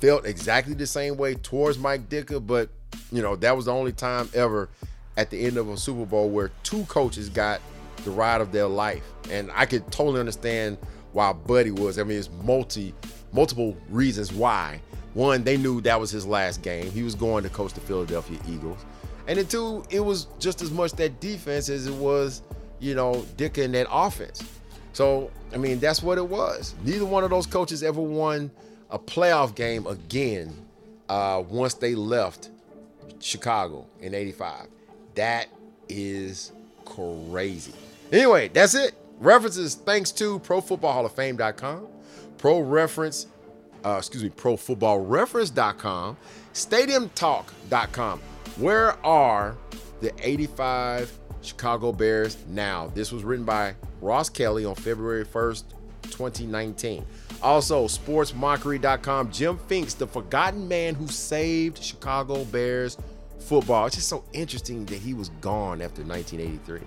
[0.00, 2.70] felt exactly the same way towards Mike Ditka, but
[3.10, 4.68] you know that was the only time ever
[5.16, 7.60] at the end of a Super Bowl where two coaches got
[8.04, 9.02] the ride of their life.
[9.30, 10.78] And I could totally understand
[11.12, 11.98] why Buddy was.
[11.98, 12.94] I mean, it's multi
[13.32, 14.80] multiple reasons why.
[15.14, 16.90] One, they knew that was his last game.
[16.90, 18.84] He was going to coach the Philadelphia Eagles.
[19.26, 22.42] And then two, it was just as much that defense as it was,
[22.80, 24.42] you know, Dick and that offense.
[24.92, 26.74] So, I mean, that's what it was.
[26.84, 28.50] Neither one of those coaches ever won
[28.90, 30.54] a playoff game again
[31.08, 32.50] uh, once they left
[33.20, 34.66] Chicago in 85.
[35.14, 35.46] That
[35.88, 36.52] is
[36.84, 37.74] crazy.
[38.12, 38.94] Anyway, that's it.
[39.18, 41.86] References thanks to ProFootballHallOfFame.com,
[42.36, 43.26] Pro Reference,
[43.84, 46.16] uh, excuse me, ProFootballReference.com,
[46.52, 48.20] StadiumTalk.com.
[48.56, 49.56] Where are
[50.00, 52.88] the 85 Chicago Bears now?
[52.94, 55.64] This was written by Ross Kelly on February 1st,
[56.02, 57.06] 2019.
[57.42, 59.30] Also, sportsmockery.com.
[59.30, 62.98] Jim Finks, the forgotten man who saved Chicago Bears
[63.38, 63.86] football.
[63.86, 66.80] It's just so interesting that he was gone after 1983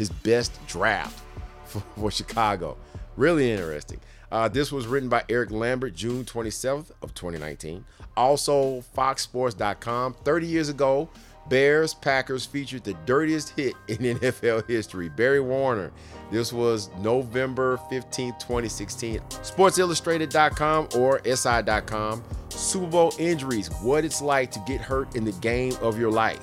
[0.00, 1.22] his best draft
[1.66, 2.76] for, for Chicago.
[3.16, 4.00] Really interesting.
[4.32, 7.84] Uh, this was written by Eric Lambert, June 27th of 2019.
[8.16, 10.14] Also, FoxSports.com.
[10.24, 11.08] 30 years ago,
[11.48, 15.08] Bears Packers featured the dirtiest hit in NFL history.
[15.08, 15.92] Barry Warner.
[16.30, 19.18] This was November 15th, 2016.
[19.18, 22.22] SportsIllustrated.com or SI.com.
[22.50, 23.68] Super Bowl injuries.
[23.82, 26.40] What it's like to get hurt in the game of your life.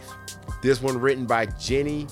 [0.62, 2.08] This one written by Jenny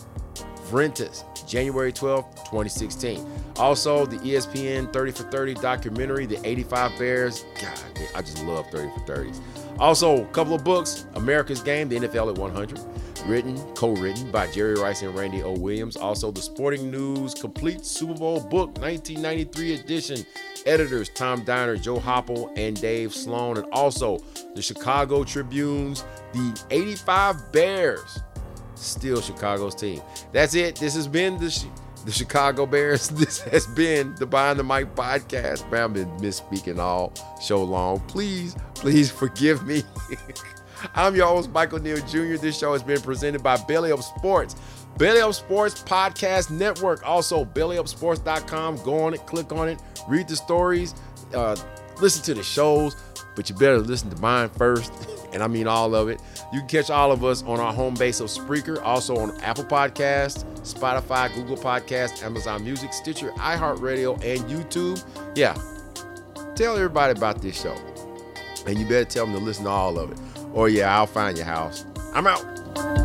[0.69, 1.23] Vrentas.
[1.47, 3.25] January 12, 2016.
[3.57, 7.45] Also, the ESPN 30 for 30 documentary, The 85 Bears.
[7.61, 7.79] God,
[8.15, 9.39] I just love 30 for 30s.
[9.79, 12.79] Also, a couple of books America's Game, The NFL at 100,
[13.25, 15.51] written, co written by Jerry Rice and Randy O.
[15.53, 15.97] Williams.
[15.97, 20.25] Also, the Sporting News Complete Super Bowl Book 1993 edition.
[20.65, 23.57] Editors Tom Diner, Joe Hoppel, and Dave Sloan.
[23.57, 24.17] And also,
[24.55, 26.03] the Chicago Tribune's
[26.33, 28.19] The 85 Bears
[28.75, 30.01] still Chicago's team.
[30.31, 30.75] That's it.
[30.75, 31.65] This has been the
[32.05, 33.11] the Chicago Bears.
[33.15, 35.69] This has been the Behind the Mic podcast.
[35.71, 37.11] Man, I've been misspeaking all
[37.41, 37.99] show long.
[38.01, 39.83] Please, please forgive me.
[40.95, 42.35] I'm your host, Michael Neal Jr.
[42.35, 44.55] This show has been presented by Belly Up Sports.
[44.97, 47.05] Belly Up Sports Podcast Network.
[47.05, 48.77] Also, bellyupsports.com.
[48.83, 50.93] Go on it, click on it, read the stories,
[51.33, 51.55] uh,
[51.99, 52.95] listen to the shows,
[53.35, 54.93] but you better listen to mine first.
[55.33, 56.21] and I mean all of it.
[56.55, 59.65] You can catch all of us on our home base of Spreaker, also on Apple
[59.65, 65.03] Podcasts, Spotify, Google Podcasts, Amazon Music, Stitcher, iHeartRadio, and YouTube.
[65.35, 65.53] Yeah,
[66.55, 67.75] tell everybody about this show.
[68.65, 70.19] And you better tell them to listen to all of it.
[70.53, 71.85] Or yeah, I'll find your house.
[72.13, 73.04] I'm out.